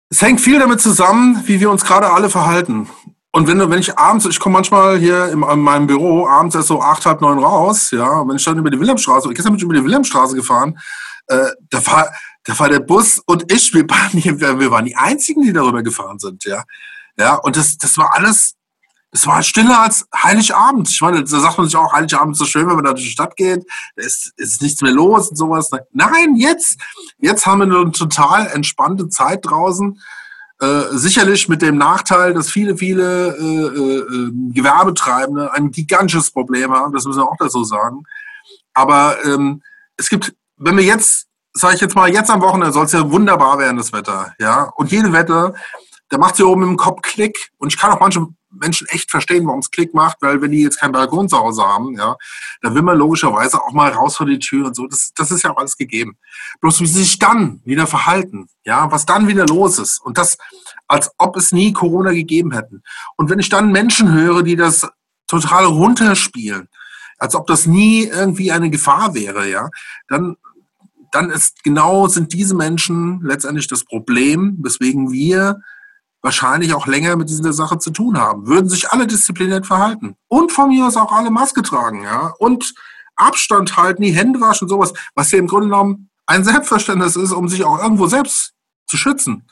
Es 0.08 0.22
hängt 0.22 0.40
viel 0.40 0.58
damit 0.58 0.80
zusammen, 0.80 1.42
wie 1.46 1.60
wir 1.60 1.70
uns 1.70 1.84
gerade 1.84 2.10
alle 2.10 2.30
verhalten. 2.30 2.88
Und 3.32 3.46
wenn, 3.46 3.58
wenn 3.70 3.78
ich 3.78 3.96
abends, 3.96 4.26
ich 4.26 4.40
komme 4.40 4.54
manchmal 4.54 4.98
hier 4.98 5.26
in, 5.26 5.42
in, 5.42 5.60
meinem 5.60 5.86
Büro 5.86 6.26
abends 6.26 6.56
erst 6.56 6.68
so 6.68 6.82
acht, 6.82 7.06
halb 7.06 7.20
neun 7.20 7.38
raus, 7.38 7.92
ja, 7.92 8.26
wenn 8.26 8.36
ich 8.36 8.44
dann 8.44 8.58
über 8.58 8.70
die 8.70 8.80
Wilhelmstraße, 8.80 9.28
gestern 9.28 9.52
bin 9.52 9.58
ich 9.58 9.62
über 9.62 9.74
die 9.74 9.84
Wilhelmstraße 9.84 10.34
gefahren, 10.34 10.76
äh, 11.28 11.46
da 11.70 11.86
war, 11.86 12.12
da 12.50 12.58
war 12.58 12.68
der 12.68 12.80
Bus 12.80 13.20
und 13.26 13.50
ich, 13.52 13.72
wir 13.72 13.88
waren, 13.88 14.18
hier, 14.18 14.40
wir 14.40 14.70
waren 14.70 14.84
die 14.84 14.96
einzigen, 14.96 15.42
die 15.42 15.52
darüber 15.52 15.82
gefahren 15.82 16.18
sind, 16.18 16.44
ja. 16.44 16.64
Ja, 17.16 17.34
und 17.34 17.56
das, 17.56 17.78
das 17.78 17.96
war 17.96 18.14
alles 18.14 18.56
es 19.12 19.26
war 19.26 19.42
stiller 19.42 19.80
als 19.80 20.06
Heiligabend. 20.14 20.88
Ich 20.88 21.00
meine, 21.00 21.18
da 21.24 21.26
sagt 21.26 21.58
man 21.58 21.66
sich 21.66 21.76
auch, 21.76 21.92
Heiligabend 21.92 22.34
ist 22.34 22.38
so 22.38 22.44
schön, 22.44 22.68
wenn 22.68 22.76
man 22.76 22.84
da 22.84 22.92
durch 22.92 23.06
die 23.06 23.10
Stadt 23.10 23.34
geht. 23.34 23.64
Da 23.96 24.04
ist, 24.04 24.32
ist 24.36 24.62
nichts 24.62 24.82
mehr 24.82 24.92
los 24.92 25.30
und 25.30 25.36
sowas. 25.36 25.68
Nein, 25.92 26.36
jetzt, 26.36 26.78
jetzt 27.18 27.44
haben 27.44 27.58
wir 27.58 27.76
eine 27.76 27.90
total 27.90 28.46
entspannte 28.46 29.08
Zeit 29.08 29.40
draußen. 29.42 30.00
Äh, 30.60 30.82
sicherlich 30.92 31.48
mit 31.48 31.60
dem 31.60 31.76
Nachteil, 31.76 32.34
dass 32.34 32.50
viele, 32.50 32.76
viele 32.76 33.36
äh, 33.36 33.66
äh, 33.66 34.30
Gewerbetreibende 34.52 35.52
ein 35.54 35.72
gigantisches 35.72 36.30
Problem 36.30 36.70
haben. 36.70 36.92
Das 36.92 37.04
müssen 37.04 37.18
wir 37.18 37.28
auch 37.28 37.36
dazu 37.38 37.64
sagen. 37.64 38.04
Aber 38.74 39.16
ähm, 39.24 39.62
es 39.96 40.08
gibt, 40.08 40.34
wenn 40.56 40.76
wir 40.76 40.84
jetzt, 40.84 41.26
sage 41.52 41.74
ich 41.74 41.80
jetzt 41.80 41.94
mal, 41.94 42.12
jetzt 42.12 42.30
am 42.30 42.40
Wochenende 42.42 42.72
soll 42.72 42.86
es 42.86 42.92
ja 42.92 43.10
wunderbar 43.10 43.58
werden, 43.58 43.76
das 43.76 43.92
Wetter. 43.92 44.34
Ja, 44.38 44.64
und 44.76 44.90
jede 44.92 45.12
Wette, 45.12 45.54
da 46.08 46.18
macht 46.18 46.36
sie 46.36 46.44
oben 46.44 46.62
im 46.62 46.76
Kopf 46.76 47.02
Klick. 47.02 47.50
Und 47.58 47.72
ich 47.72 47.78
kann 47.78 47.90
auch 47.90 48.00
manche 48.00 48.26
Menschen 48.50 48.86
echt 48.88 49.10
verstehen, 49.10 49.46
warum 49.46 49.60
es 49.60 49.70
Klick 49.70 49.94
macht, 49.94 50.18
weil 50.20 50.42
wenn 50.42 50.50
die 50.50 50.62
jetzt 50.62 50.80
keinen 50.80 50.92
Balkon 50.92 51.28
zu 51.28 51.38
Hause 51.38 51.62
haben, 51.62 51.96
ja, 51.96 52.16
dann 52.62 52.74
will 52.74 52.82
man 52.82 52.98
logischerweise 52.98 53.62
auch 53.62 53.72
mal 53.72 53.90
raus 53.92 54.16
vor 54.16 54.26
die 54.26 54.38
Tür 54.38 54.66
und 54.66 54.76
so. 54.76 54.86
Das, 54.86 55.12
das 55.14 55.30
ist 55.30 55.44
ja 55.44 55.50
auch 55.50 55.56
alles 55.56 55.76
gegeben. 55.76 56.18
Bloß 56.60 56.80
wie 56.80 56.86
sie 56.86 57.00
sich 57.00 57.18
dann 57.18 57.60
wieder 57.64 57.86
verhalten, 57.86 58.48
ja, 58.64 58.90
was 58.90 59.06
dann 59.06 59.28
wieder 59.28 59.46
los 59.46 59.78
ist. 59.78 60.00
Und 60.00 60.18
das, 60.18 60.36
als 60.88 61.10
ob 61.18 61.36
es 61.36 61.52
nie 61.52 61.72
Corona 61.72 62.12
gegeben 62.12 62.52
hätten. 62.52 62.82
Und 63.16 63.30
wenn 63.30 63.38
ich 63.38 63.48
dann 63.48 63.72
Menschen 63.72 64.12
höre, 64.12 64.42
die 64.42 64.56
das 64.56 64.88
total 65.28 65.66
runterspielen, 65.66 66.68
als 67.18 67.34
ob 67.34 67.46
das 67.46 67.66
nie 67.66 68.04
irgendwie 68.04 68.50
eine 68.50 68.70
Gefahr 68.70 69.14
wäre, 69.14 69.48
ja, 69.48 69.68
dann 70.08 70.36
dann 71.10 71.30
ist 71.30 71.62
genau 71.64 72.08
sind 72.08 72.32
diese 72.32 72.54
Menschen 72.54 73.20
letztendlich 73.22 73.68
das 73.68 73.84
Problem, 73.84 74.56
weswegen 74.60 75.10
wir 75.10 75.60
wahrscheinlich 76.22 76.74
auch 76.74 76.86
länger 76.86 77.16
mit 77.16 77.30
dieser 77.30 77.52
Sache 77.52 77.78
zu 77.78 77.90
tun 77.90 78.18
haben. 78.18 78.46
Würden 78.46 78.68
sich 78.68 78.90
alle 78.90 79.06
diszipliniert 79.06 79.66
verhalten. 79.66 80.16
Und 80.28 80.52
von 80.52 80.68
mir 80.68 80.86
aus 80.86 80.96
auch 80.96 81.12
alle 81.12 81.30
Maske 81.30 81.62
tragen, 81.62 82.02
ja. 82.02 82.34
Und 82.38 82.74
Abstand 83.16 83.76
halten, 83.76 84.02
die 84.02 84.12
Hände 84.12 84.40
waschen, 84.40 84.68
sowas, 84.68 84.92
was 85.14 85.30
ja 85.30 85.38
im 85.38 85.46
Grunde 85.46 85.66
genommen 85.68 86.10
ein 86.26 86.44
Selbstverständnis 86.44 87.16
ist, 87.16 87.32
um 87.32 87.48
sich 87.48 87.64
auch 87.64 87.82
irgendwo 87.82 88.06
selbst 88.06 88.52
zu 88.86 88.96
schützen. 88.96 89.46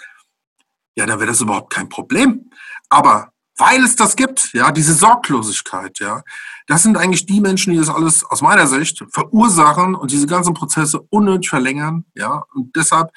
Ja, 0.97 1.07
dann 1.07 1.19
wäre 1.19 1.31
das 1.31 1.41
überhaupt 1.41 1.73
kein 1.73 1.89
Problem. 1.89 2.51
Aber 2.89 3.33
weil 3.59 3.83
es 3.85 3.97
das 3.97 4.17
gibt, 4.17 4.53
ja, 4.55 4.71
diese 4.73 4.95
Sorglosigkeit, 4.95 5.99
ja, 5.99 6.23
das 6.67 6.83
sind 6.83 6.97
eigentlich 6.97 7.27
die 7.27 7.41
Menschen, 7.41 7.73
die 7.73 7.79
das 7.79 7.89
alles 7.89 8.25
aus 8.25 8.41
meiner 8.41 8.67
Sicht 8.67 9.05
verursachen 9.11 9.95
und 9.95 10.11
diese 10.11 10.27
ganzen 10.27 10.55
Prozesse 10.55 11.01
unnötig 11.11 11.51
verlängern, 11.51 12.05
ja. 12.15 12.45
Und 12.55 12.75
deshalb 12.77 13.11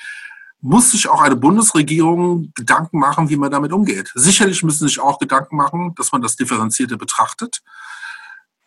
muss 0.61 0.91
sich 0.91 1.09
auch 1.09 1.21
eine 1.21 1.35
Bundesregierung 1.35 2.51
Gedanken 2.55 2.99
machen, 2.99 3.29
wie 3.29 3.35
man 3.35 3.51
damit 3.51 3.73
umgeht. 3.73 4.11
Sicherlich 4.13 4.63
müssen 4.63 4.87
sich 4.87 4.99
auch 4.99 5.19
Gedanken 5.19 5.57
machen, 5.57 5.93
dass 5.95 6.11
man 6.11 6.21
das 6.21 6.35
Differenzierte 6.35 6.97
betrachtet. 6.97 7.61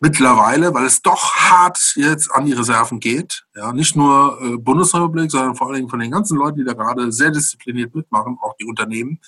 Mittlerweile, 0.01 0.73
weil 0.73 0.85
es 0.85 1.01
doch 1.01 1.33
hart 1.35 1.93
jetzt 1.95 2.29
an 2.29 2.45
die 2.45 2.53
Reserven 2.53 2.99
geht. 2.99 3.45
Ja, 3.55 3.71
nicht 3.71 3.95
nur 3.95 4.37
äh, 4.41 4.57
Bundesrepublik, 4.57 5.31
sondern 5.31 5.55
vor 5.55 5.67
allen 5.67 5.77
Dingen 5.77 5.89
von 5.89 5.99
den 5.99 6.11
ganzen 6.11 6.37
Leuten, 6.37 6.57
die 6.57 6.65
da 6.65 6.73
gerade 6.73 7.13
sehr 7.13 7.31
diszipliniert 7.31 7.95
mitmachen, 7.95 8.37
auch 8.41 8.55
die 8.59 8.65
Unternehmen. 8.65 9.21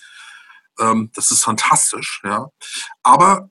Ähm, 0.80 1.12
das 1.14 1.32
ist 1.32 1.44
fantastisch. 1.44 2.22
Ja. 2.24 2.48
Aber 3.04 3.50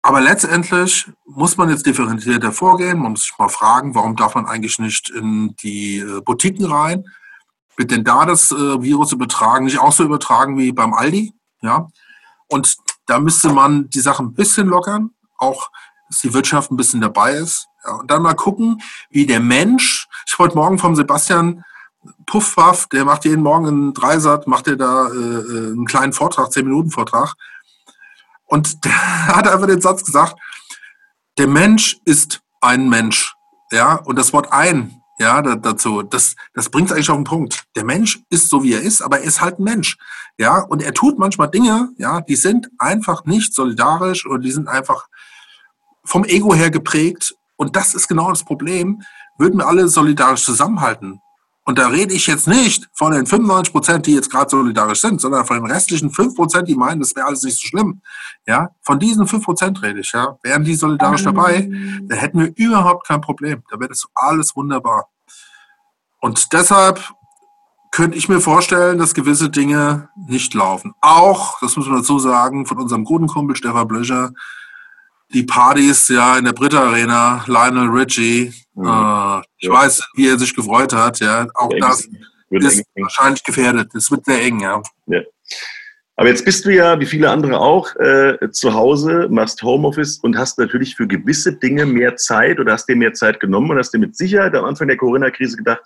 aber 0.00 0.20
letztendlich 0.20 1.10
muss 1.26 1.56
man 1.56 1.70
jetzt 1.70 1.84
differenzierter 1.84 2.52
vorgehen. 2.52 3.00
Man 3.00 3.12
muss 3.12 3.22
sich 3.22 3.32
mal 3.36 3.48
fragen, 3.48 3.94
warum 3.94 4.14
darf 4.14 4.36
man 4.36 4.46
eigentlich 4.46 4.78
nicht 4.78 5.10
in 5.10 5.54
die 5.56 5.98
äh, 5.98 6.20
Boutiquen 6.20 6.66
rein? 6.66 7.04
wird 7.78 7.92
denn 7.92 8.04
da 8.04 8.26
das 8.26 8.50
äh, 8.50 8.82
Virus 8.82 9.12
übertragen? 9.12 9.64
Nicht 9.64 9.78
auch 9.78 9.92
so 9.92 10.04
übertragen 10.04 10.58
wie 10.58 10.72
beim 10.72 10.92
Aldi? 10.92 11.32
Ja. 11.62 11.88
Und 12.48 12.76
da 13.06 13.20
müsste 13.20 13.50
man 13.50 13.88
die 13.88 14.00
Sache 14.00 14.22
ein 14.22 14.34
bisschen 14.34 14.66
lockern, 14.66 15.10
auch 15.38 15.70
dass 16.08 16.20
die 16.20 16.34
Wirtschaft 16.34 16.70
ein 16.70 16.76
bisschen 16.76 17.00
dabei 17.00 17.34
ist. 17.34 17.66
Ja, 17.84 17.92
und 17.92 18.10
dann 18.10 18.22
mal 18.22 18.34
gucken, 18.34 18.82
wie 19.10 19.26
der 19.26 19.40
Mensch, 19.40 20.08
ich 20.26 20.38
wollte 20.38 20.56
morgen 20.56 20.78
vom 20.78 20.96
Sebastian 20.96 21.62
Puffwaff, 22.26 22.86
der 22.88 23.04
macht 23.04 23.24
jeden 23.24 23.42
Morgen 23.42 23.66
einen 23.66 23.94
Dreisat, 23.94 24.46
macht 24.46 24.68
er 24.68 24.76
da 24.76 25.08
äh, 25.08 25.10
äh 25.10 25.72
einen 25.72 25.86
kleinen 25.86 26.12
Vortrag, 26.12 26.52
zehn 26.52 26.64
Minuten 26.64 26.90
Vortrag. 26.90 27.34
Und 28.46 28.84
der 28.84 29.26
hat 29.28 29.48
einfach 29.48 29.66
den 29.66 29.80
Satz 29.80 30.04
gesagt, 30.04 30.36
der 31.38 31.46
Mensch 31.46 31.98
ist 32.04 32.40
ein 32.60 32.88
Mensch. 32.88 33.34
Ja, 33.70 33.96
und 33.96 34.16
das 34.16 34.32
Wort 34.32 34.52
ein, 34.52 34.98
ja, 35.18 35.42
dazu, 35.42 36.02
das, 36.02 36.36
das 36.54 36.70
bringt 36.70 36.88
es 36.88 36.92
eigentlich 36.92 37.10
auf 37.10 37.16
den 37.16 37.24
Punkt. 37.24 37.64
Der 37.74 37.84
Mensch 37.84 38.20
ist 38.30 38.48
so, 38.48 38.62
wie 38.62 38.72
er 38.72 38.82
ist, 38.82 39.02
aber 39.02 39.18
er 39.18 39.24
ist 39.24 39.40
halt 39.40 39.58
ein 39.58 39.64
Mensch. 39.64 39.98
Ja, 40.38 40.60
und 40.60 40.82
er 40.82 40.94
tut 40.94 41.18
manchmal 41.18 41.50
Dinge, 41.50 41.90
ja, 41.98 42.20
die 42.20 42.36
sind 42.36 42.70
einfach 42.78 43.24
nicht 43.24 43.52
solidarisch 43.52 44.26
oder 44.26 44.38
die 44.38 44.52
sind 44.52 44.68
einfach 44.68 45.08
vom 46.04 46.24
Ego 46.24 46.54
her 46.54 46.70
geprägt. 46.70 47.34
Und 47.56 47.74
das 47.74 47.94
ist 47.94 48.06
genau 48.06 48.30
das 48.30 48.44
Problem. 48.44 49.02
Würden 49.36 49.58
wir 49.58 49.66
alle 49.66 49.88
solidarisch 49.88 50.44
zusammenhalten, 50.44 51.20
und 51.68 51.78
da 51.78 51.88
rede 51.88 52.14
ich 52.14 52.26
jetzt 52.26 52.48
nicht 52.48 52.88
von 52.94 53.12
den 53.12 53.26
95 53.26 53.74
Prozent, 53.74 54.06
die 54.06 54.14
jetzt 54.14 54.30
gerade 54.30 54.48
solidarisch 54.48 55.02
sind, 55.02 55.20
sondern 55.20 55.44
von 55.44 55.58
den 55.58 55.70
restlichen 55.70 56.10
5 56.10 56.34
Prozent, 56.34 56.66
die 56.66 56.74
meinen, 56.74 56.98
das 56.98 57.14
wäre 57.14 57.26
alles 57.26 57.42
nicht 57.42 57.60
so 57.60 57.68
schlimm. 57.68 58.00
Ja, 58.46 58.70
von 58.80 58.98
diesen 58.98 59.26
5 59.26 59.44
Prozent 59.44 59.82
rede 59.82 60.00
ich. 60.00 60.10
Ja, 60.12 60.38
wären 60.42 60.64
die 60.64 60.74
solidarisch 60.74 61.24
dabei, 61.24 61.68
dann 62.04 62.18
hätten 62.18 62.38
wir 62.38 62.52
überhaupt 62.56 63.06
kein 63.06 63.20
Problem. 63.20 63.62
Da 63.70 63.78
wäre 63.78 63.90
das 63.90 64.06
alles 64.14 64.56
wunderbar. 64.56 65.10
Und 66.20 66.54
deshalb 66.54 67.06
könnte 67.90 68.16
ich 68.16 68.30
mir 68.30 68.40
vorstellen, 68.40 68.96
dass 68.96 69.12
gewisse 69.12 69.50
Dinge 69.50 70.08
nicht 70.26 70.54
laufen. 70.54 70.94
Auch, 71.02 71.60
das 71.60 71.76
muss 71.76 71.86
man 71.86 71.98
dazu 71.98 72.18
sagen, 72.18 72.64
von 72.64 72.78
unserem 72.78 73.04
guten 73.04 73.26
Kumpel 73.26 73.56
Stefan 73.56 73.86
Blöcher, 73.86 74.32
die 75.32 75.42
Partys 75.42 76.08
ja 76.08 76.38
in 76.38 76.44
der 76.44 76.52
Brit 76.52 76.74
Arena, 76.74 77.44
Lionel 77.46 77.88
Richie. 77.88 78.52
Mhm. 78.74 78.86
Äh, 78.86 79.40
ich 79.58 79.68
ja. 79.68 79.72
weiß, 79.72 80.02
wie 80.14 80.28
er 80.28 80.38
sich 80.38 80.54
gefreut 80.54 80.92
hat. 80.92 81.20
Ja, 81.20 81.46
auch 81.54 81.70
wird 81.70 82.64
das 82.64 82.74
ist 82.76 82.86
wahrscheinlich 82.96 83.44
gefährdet. 83.44 83.94
Es 83.94 84.10
wird 84.10 84.24
sehr 84.24 84.42
eng, 84.42 84.60
ja. 84.60 84.82
ja. 85.06 85.20
Aber 86.16 86.28
jetzt 86.28 86.44
bist 86.44 86.64
du 86.64 86.74
ja, 86.74 86.98
wie 86.98 87.06
viele 87.06 87.30
andere 87.30 87.60
auch, 87.60 87.94
äh, 87.96 88.50
zu 88.50 88.74
Hause, 88.74 89.28
machst 89.30 89.62
Homeoffice 89.62 90.18
und 90.18 90.36
hast 90.36 90.58
natürlich 90.58 90.96
für 90.96 91.06
gewisse 91.06 91.52
Dinge 91.52 91.86
mehr 91.86 92.16
Zeit 92.16 92.58
oder 92.58 92.72
hast 92.72 92.86
dir 92.88 92.96
mehr 92.96 93.12
Zeit 93.12 93.38
genommen 93.38 93.70
und 93.70 93.78
hast 93.78 93.92
dir 93.92 93.98
mit 93.98 94.16
Sicherheit 94.16 94.54
am 94.56 94.64
Anfang 94.64 94.88
der 94.88 94.96
Corona-Krise 94.96 95.56
gedacht, 95.56 95.82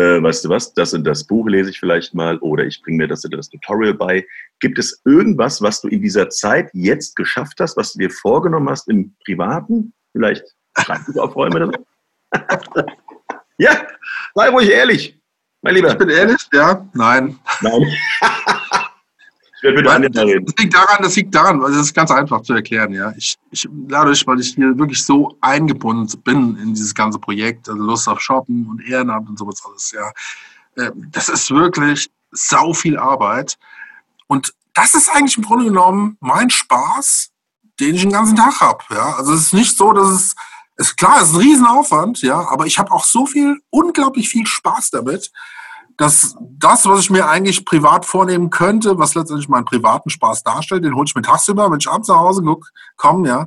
äh, 0.00 0.22
weißt 0.22 0.44
du 0.44 0.48
was, 0.48 0.72
das 0.74 0.94
und 0.94 1.04
das 1.04 1.24
Buch 1.24 1.46
lese 1.46 1.70
ich 1.70 1.78
vielleicht 1.78 2.14
mal 2.14 2.38
oder 2.38 2.64
ich 2.64 2.82
bringe 2.82 2.98
mir 2.98 3.08
das 3.08 3.24
und 3.24 3.34
das 3.34 3.50
Tutorial 3.50 3.94
bei. 3.94 4.26
Gibt 4.60 4.78
es 4.78 5.00
irgendwas, 5.04 5.60
was 5.62 5.80
du 5.80 5.88
in 5.88 6.02
dieser 6.02 6.30
Zeit 6.30 6.70
jetzt 6.72 7.16
geschafft 7.16 7.58
hast, 7.60 7.76
was 7.76 7.92
du 7.92 7.98
dir 7.98 8.10
vorgenommen 8.10 8.68
hast 8.68 8.88
im 8.88 9.14
Privaten? 9.24 9.92
Vielleicht 10.12 10.44
Schreibtisch 10.78 11.16
oder 11.16 11.66
so? 11.66 11.72
ja, 13.58 13.86
sei 14.34 14.48
ruhig 14.48 14.70
ehrlich, 14.70 15.20
mein 15.62 15.74
Lieber. 15.74 15.88
Ich 15.88 15.98
bin 15.98 16.08
ehrlich, 16.08 16.48
ja, 16.52 16.88
nein. 16.94 17.38
Nein. 17.60 17.92
Ich 19.60 19.64
werde 19.64 19.76
mit 19.76 20.16
Weil, 20.16 20.40
das 20.40 20.54
liegt 20.58 20.74
daran, 20.74 21.02
das 21.02 21.16
liegt 21.16 21.34
daran, 21.34 21.62
also 21.62 21.76
das 21.76 21.88
ist 21.88 21.94
ganz 21.94 22.10
einfach 22.10 22.40
zu 22.40 22.54
erklären, 22.54 22.94
ja. 22.94 23.12
Ich, 23.18 23.36
ich, 23.50 23.68
dadurch, 23.70 24.26
weil 24.26 24.40
ich 24.40 24.54
hier 24.54 24.78
wirklich 24.78 25.04
so 25.04 25.36
eingebunden 25.42 26.08
bin 26.22 26.56
in 26.56 26.72
dieses 26.72 26.94
ganze 26.94 27.18
Projekt, 27.18 27.68
also 27.68 27.78
Lust 27.82 28.08
auf 28.08 28.20
Shoppen 28.22 28.66
und 28.66 28.80
Ehrenamt 28.88 29.28
und 29.28 29.38
sowas 29.38 29.62
alles, 29.66 29.92
ja. 29.92 30.10
Äh, 30.82 30.90
das 31.12 31.28
ist 31.28 31.50
wirklich 31.50 32.10
sau 32.30 32.72
viel 32.72 32.96
Arbeit. 32.96 33.58
Und 34.28 34.54
das 34.72 34.94
ist 34.94 35.10
eigentlich 35.10 35.36
im 35.36 35.44
Grunde 35.44 35.66
genommen 35.66 36.16
mein 36.20 36.48
Spaß, 36.48 37.30
den 37.80 37.96
ich 37.96 38.00
den 38.00 38.12
ganzen 38.12 38.36
Tag 38.36 38.60
habe. 38.60 38.82
Ja? 38.90 39.16
Also 39.16 39.34
es 39.34 39.42
ist 39.42 39.54
nicht 39.54 39.76
so, 39.76 39.92
dass 39.92 40.08
es, 40.08 40.34
ist 40.76 40.96
klar, 40.96 41.20
es 41.20 41.28
ist 41.28 41.34
ein 41.34 41.40
Riesenaufwand, 41.40 42.22
ja, 42.22 42.48
aber 42.48 42.64
ich 42.64 42.78
habe 42.78 42.90
auch 42.92 43.04
so 43.04 43.26
viel, 43.26 43.60
unglaublich 43.68 44.30
viel 44.30 44.46
Spaß 44.46 44.88
damit, 44.90 45.30
dass 46.00 46.34
das, 46.40 46.86
was 46.86 47.00
ich 47.00 47.10
mir 47.10 47.28
eigentlich 47.28 47.66
privat 47.66 48.06
vornehmen 48.06 48.48
könnte, 48.48 48.98
was 48.98 49.14
letztendlich 49.14 49.50
meinen 49.50 49.66
privaten 49.66 50.08
Spaß 50.08 50.42
darstellt, 50.42 50.82
den 50.82 50.94
hole 50.94 51.04
ich 51.06 51.14
mir 51.14 51.20
tagsüber, 51.20 51.70
wenn 51.70 51.78
ich 51.78 51.90
abends 51.90 52.08
nach 52.08 52.16
Hause 52.16 52.42
komme, 52.96 53.28
ja, 53.28 53.46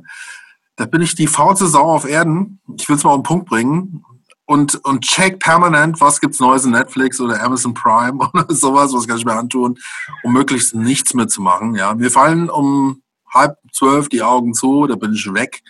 da 0.76 0.86
bin 0.86 1.02
ich 1.02 1.16
die 1.16 1.26
faulste 1.26 1.66
Sau 1.66 1.92
auf 1.92 2.08
Erden. 2.08 2.60
Ich 2.78 2.88
will 2.88 2.94
es 2.94 3.02
mal 3.02 3.10
auf 3.10 3.16
den 3.16 3.22
Punkt 3.24 3.48
bringen 3.48 4.04
und, 4.44 4.76
und 4.84 5.02
check 5.02 5.40
permanent, 5.40 6.00
was 6.00 6.20
gibt's 6.20 6.38
Neues 6.38 6.64
in 6.64 6.70
Netflix 6.70 7.20
oder 7.20 7.42
Amazon 7.42 7.74
Prime 7.74 8.18
oder 8.32 8.46
sowas, 8.48 8.92
was 8.92 9.08
kann 9.08 9.18
ich 9.18 9.24
mir 9.24 9.34
antun, 9.34 9.76
um 10.22 10.32
möglichst 10.32 10.76
nichts 10.76 11.12
mehr 11.12 11.26
zu 11.26 11.42
machen. 11.42 11.74
Ja, 11.74 11.92
mir 11.92 12.12
fallen 12.12 12.50
um 12.50 13.02
halb 13.32 13.56
zwölf 13.72 14.08
die 14.08 14.22
Augen 14.22 14.54
zu, 14.54 14.86
da 14.86 14.94
bin 14.94 15.12
ich 15.12 15.34
weg. 15.34 15.64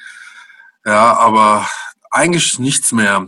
Ja, 0.85 1.17
aber 1.17 1.67
eigentlich 2.11 2.59
nichts 2.59 2.93
mehr. 2.93 3.27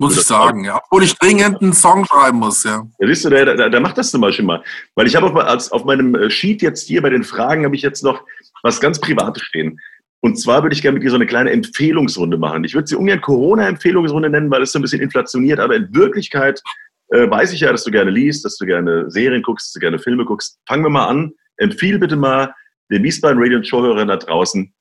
Muss 0.00 0.16
ich 0.16 0.24
sagen, 0.24 0.64
ja. 0.64 0.80
Obwohl 0.84 1.02
ich 1.02 1.14
dringend 1.18 1.60
einen 1.60 1.72
Song 1.72 2.06
schreiben 2.06 2.38
muss, 2.38 2.62
ja. 2.62 2.86
Ja, 2.98 3.08
siehst 3.08 3.24
du, 3.24 3.30
der, 3.30 3.56
der, 3.56 3.68
der 3.68 3.80
macht 3.80 3.98
das 3.98 4.12
zum 4.12 4.20
Beispiel 4.20 4.44
mal. 4.44 4.62
Weil 4.94 5.08
ich 5.08 5.16
habe 5.16 5.26
auf, 5.26 5.72
auf 5.72 5.84
meinem 5.84 6.14
äh, 6.14 6.30
Sheet 6.30 6.62
jetzt 6.62 6.86
hier 6.86 7.02
bei 7.02 7.10
den 7.10 7.24
Fragen 7.24 7.64
habe 7.64 7.74
ich 7.74 7.82
jetzt 7.82 8.04
noch 8.04 8.22
was 8.62 8.80
ganz 8.80 9.00
Privates 9.00 9.42
stehen. 9.42 9.80
Und 10.20 10.36
zwar 10.36 10.62
würde 10.62 10.74
ich 10.74 10.82
gerne 10.82 10.94
mit 10.94 11.02
dir 11.02 11.10
so 11.10 11.16
eine 11.16 11.26
kleine 11.26 11.50
Empfehlungsrunde 11.50 12.38
machen. 12.38 12.62
Ich 12.64 12.74
würde 12.74 12.86
sie 12.86 12.96
ungern 12.96 13.20
Corona-Empfehlungsrunde 13.20 14.30
nennen, 14.30 14.50
weil 14.50 14.62
es 14.62 14.72
so 14.72 14.78
ein 14.78 14.82
bisschen 14.82 15.00
inflationiert, 15.00 15.58
aber 15.58 15.74
in 15.76 15.92
Wirklichkeit 15.94 16.60
äh, 17.08 17.28
weiß 17.28 17.52
ich 17.52 17.60
ja, 17.60 17.72
dass 17.72 17.84
du 17.84 17.90
gerne 17.90 18.10
liest, 18.10 18.44
dass 18.44 18.56
du 18.56 18.66
gerne 18.66 19.10
Serien 19.10 19.42
guckst, 19.42 19.68
dass 19.68 19.72
du 19.72 19.80
gerne 19.80 19.98
Filme 19.98 20.24
guckst. 20.24 20.58
Fangen 20.66 20.84
wir 20.84 20.90
mal 20.90 21.06
an. 21.06 21.32
Empfiehl 21.56 21.98
bitte 21.98 22.16
mal 22.16 22.54
den 22.90 23.02
Wiesbaden 23.02 23.42
Radio 23.42 23.62
Showhörern 23.62 24.08
da 24.08 24.16
draußen 24.16 24.72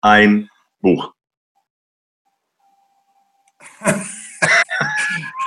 ein 0.00 0.48
Buch. 0.80 1.12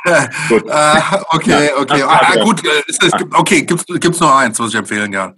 gut. 0.49 0.63
Äh, 0.67 1.01
okay, 1.29 1.71
okay. 1.77 1.99
Ja, 1.99 2.07
ah, 2.07 2.43
gut, 2.43 2.61
es, 2.87 2.99
okay, 3.33 3.63
gibt 3.63 3.89
es 3.89 4.19
nur 4.19 4.35
eins, 4.35 4.59
was 4.59 4.69
ich 4.69 4.75
empfehlen 4.75 5.11
kann. 5.11 5.35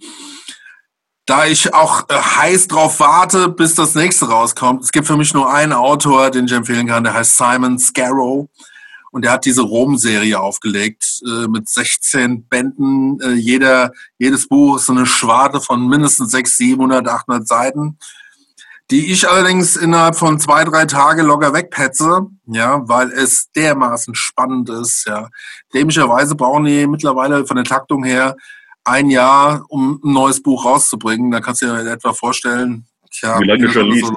Da 1.26 1.46
ich 1.46 1.74
auch 1.74 2.08
äh, 2.08 2.14
heiß 2.14 2.68
drauf 2.68 3.00
warte, 3.00 3.48
bis 3.48 3.74
das 3.74 3.94
nächste 3.94 4.28
rauskommt. 4.28 4.82
Es 4.82 4.92
gibt 4.92 5.06
für 5.06 5.16
mich 5.16 5.34
nur 5.34 5.52
einen 5.52 5.72
Autor, 5.72 6.30
den 6.30 6.46
ich 6.46 6.52
empfehlen 6.52 6.86
kann, 6.86 7.04
der 7.04 7.14
heißt 7.14 7.36
Simon 7.36 7.78
Scarrow. 7.78 8.48
Und 9.10 9.24
der 9.24 9.32
hat 9.32 9.46
diese 9.46 9.62
Rom-Serie 9.62 10.38
aufgelegt 10.38 11.22
äh, 11.26 11.48
mit 11.48 11.68
16 11.68 12.46
Bänden. 12.46 13.18
Äh, 13.20 13.32
jeder, 13.32 13.92
jedes 14.18 14.48
Buch 14.48 14.76
ist 14.76 14.86
so 14.86 14.92
eine 14.92 15.06
Schwarte 15.06 15.60
von 15.60 15.88
mindestens 15.88 16.30
600, 16.30 16.56
700, 16.56 17.08
800 17.08 17.48
Seiten 17.48 17.98
die 18.90 19.12
ich 19.12 19.28
allerdings 19.28 19.76
innerhalb 19.76 20.16
von 20.16 20.38
zwei, 20.38 20.64
drei 20.64 20.86
Tagen 20.86 21.26
locker 21.26 21.52
wegpetze, 21.52 22.26
ja, 22.46 22.80
weil 22.88 23.10
es 23.12 23.50
dermaßen 23.52 24.14
spannend 24.14 24.70
ist, 24.70 25.06
ja. 25.06 25.28
Dämlicherweise 25.74 26.34
brauchen 26.34 26.64
die 26.64 26.86
mittlerweile 26.86 27.46
von 27.46 27.56
der 27.56 27.64
Taktung 27.64 28.04
her 28.04 28.36
ein 28.84 29.10
Jahr, 29.10 29.64
um 29.68 30.00
ein 30.02 30.12
neues 30.12 30.42
Buch 30.42 30.64
rauszubringen. 30.64 31.30
Da 31.30 31.40
kannst 31.40 31.60
du 31.60 31.66
dir 31.66 31.90
etwa 31.90 32.14
vorstellen, 32.14 32.86
tja, 33.10 33.38
wie 33.40 33.46
lange 33.46 33.66
du 33.66 33.72
schon 33.72 33.90
liest. 33.90 34.06
So 34.06 34.14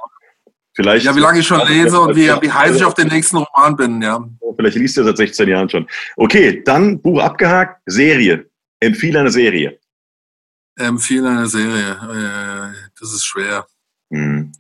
Vielleicht, 0.74 1.06
ja, 1.06 1.16
wie 1.16 1.20
lange 1.20 1.40
ich 1.40 1.48
schon 1.48 1.68
lese 1.68 2.00
und 2.00 2.16
wie, 2.16 2.30
wie 2.30 2.52
heiß 2.52 2.78
ich 2.78 2.86
auf 2.86 2.94
den 2.94 3.10
nächsten 3.10 3.38
Roman 3.38 3.76
bin, 3.76 4.02
ja. 4.02 4.24
Vielleicht 4.56 4.78
liest 4.78 4.96
du 4.96 5.04
seit 5.04 5.18
16 5.18 5.50
Jahren 5.50 5.70
schon. 5.70 5.86
Okay, 6.16 6.64
dann 6.64 7.02
Buch 7.02 7.22
abgehakt, 7.22 7.82
Serie. 7.86 8.50
Empfehle 8.80 9.20
eine 9.20 9.32
Serie. 9.32 9.80
Empfehle 10.78 11.30
eine 11.30 11.48
Serie. 11.48 11.92
Äh, 11.92 12.90
das 12.98 13.14
ist 13.14 13.26
schwer. 13.26 13.68
Mhm. 14.12 14.52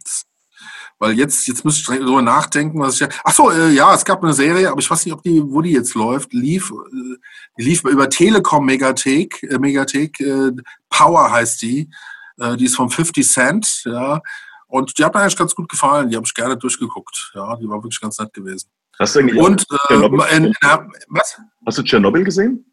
Weil 1.00 1.14
jetzt, 1.14 1.48
jetzt 1.48 1.66
müsste 1.66 1.94
ich 1.94 2.00
darüber 2.00 2.22
nachdenken, 2.22 2.80
was 2.80 3.02
ich. 3.02 3.08
Ach 3.24 3.34
so, 3.34 3.50
äh, 3.50 3.72
ja, 3.72 3.94
es 3.94 4.06
gab 4.06 4.24
eine 4.24 4.34
Serie, 4.34 4.70
aber 4.70 4.80
ich 4.80 4.90
weiß 4.90 5.06
nicht, 5.06 5.14
ob 5.14 5.24
die, 5.24 5.42
wo 5.44 5.62
die 5.62 5.72
jetzt 5.72 5.96
läuft. 5.96 6.32
Lief, 6.32 6.72
äh, 6.72 7.16
die 7.58 7.64
lief 7.64 7.84
über 7.84 8.08
Telekom 8.08 8.66
Megathek, 8.66 9.42
äh, 9.44 9.58
Megathek, 9.58 10.20
äh, 10.20 10.52
Power 10.90 11.32
heißt 11.32 11.62
die. 11.64 11.90
Äh, 12.38 12.56
die 12.56 12.66
ist 12.66 12.76
vom 12.76 12.90
50 12.90 13.28
Cent, 13.28 13.82
ja. 13.86 14.22
Und 14.68 14.98
die 14.98 15.04
hat 15.04 15.14
mir 15.16 15.22
eigentlich 15.22 15.38
ganz 15.38 15.56
gut 15.56 15.70
gefallen. 15.70 16.10
Die 16.10 16.16
habe 16.16 16.26
ich 16.26 16.34
gerne 16.34 16.56
durchgeguckt. 16.56 17.32
Ja, 17.34 17.56
die 17.58 17.68
war 17.68 17.82
wirklich 17.84 18.00
ganz 18.00 18.20
nett 18.20 18.34
gewesen. 18.34 18.70
Hast 19.00 19.16
du 19.16 19.20
eigentlich 19.20 19.40
Und, 19.40 19.66
äh, 19.90 19.96
in, 20.36 20.46
in, 20.46 20.56
was? 21.10 21.42
Hast 21.66 21.78
du 21.80 21.84
Tschernobyl 21.84 22.24
gesehen? 22.24 22.72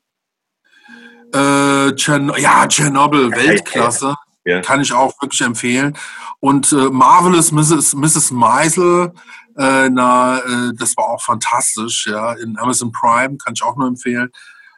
Äh, 1.32 1.92
Tschern 1.94 2.32
ja, 2.36 2.66
Tschernobyl, 2.66 3.30
Weltklasse. 3.32 4.14
Ja. 4.44 4.60
Kann 4.62 4.80
ich 4.80 4.92
auch 4.92 5.20
wirklich 5.20 5.40
empfehlen. 5.42 5.96
Und 6.40 6.72
äh, 6.72 6.90
Marvelous 6.90 7.52
Mrs. 7.52 7.94
Mrs. 7.94 8.30
Meisel, 8.30 9.12
äh, 9.56 9.88
na, 9.90 10.38
äh, 10.38 10.72
das 10.76 10.96
war 10.96 11.06
auch 11.06 11.22
fantastisch, 11.22 12.06
ja, 12.06 12.32
in 12.34 12.56
Amazon 12.58 12.92
Prime, 12.92 13.36
kann 13.36 13.54
ich 13.54 13.62
auch 13.62 13.76
nur 13.76 13.88
empfehlen. 13.88 14.30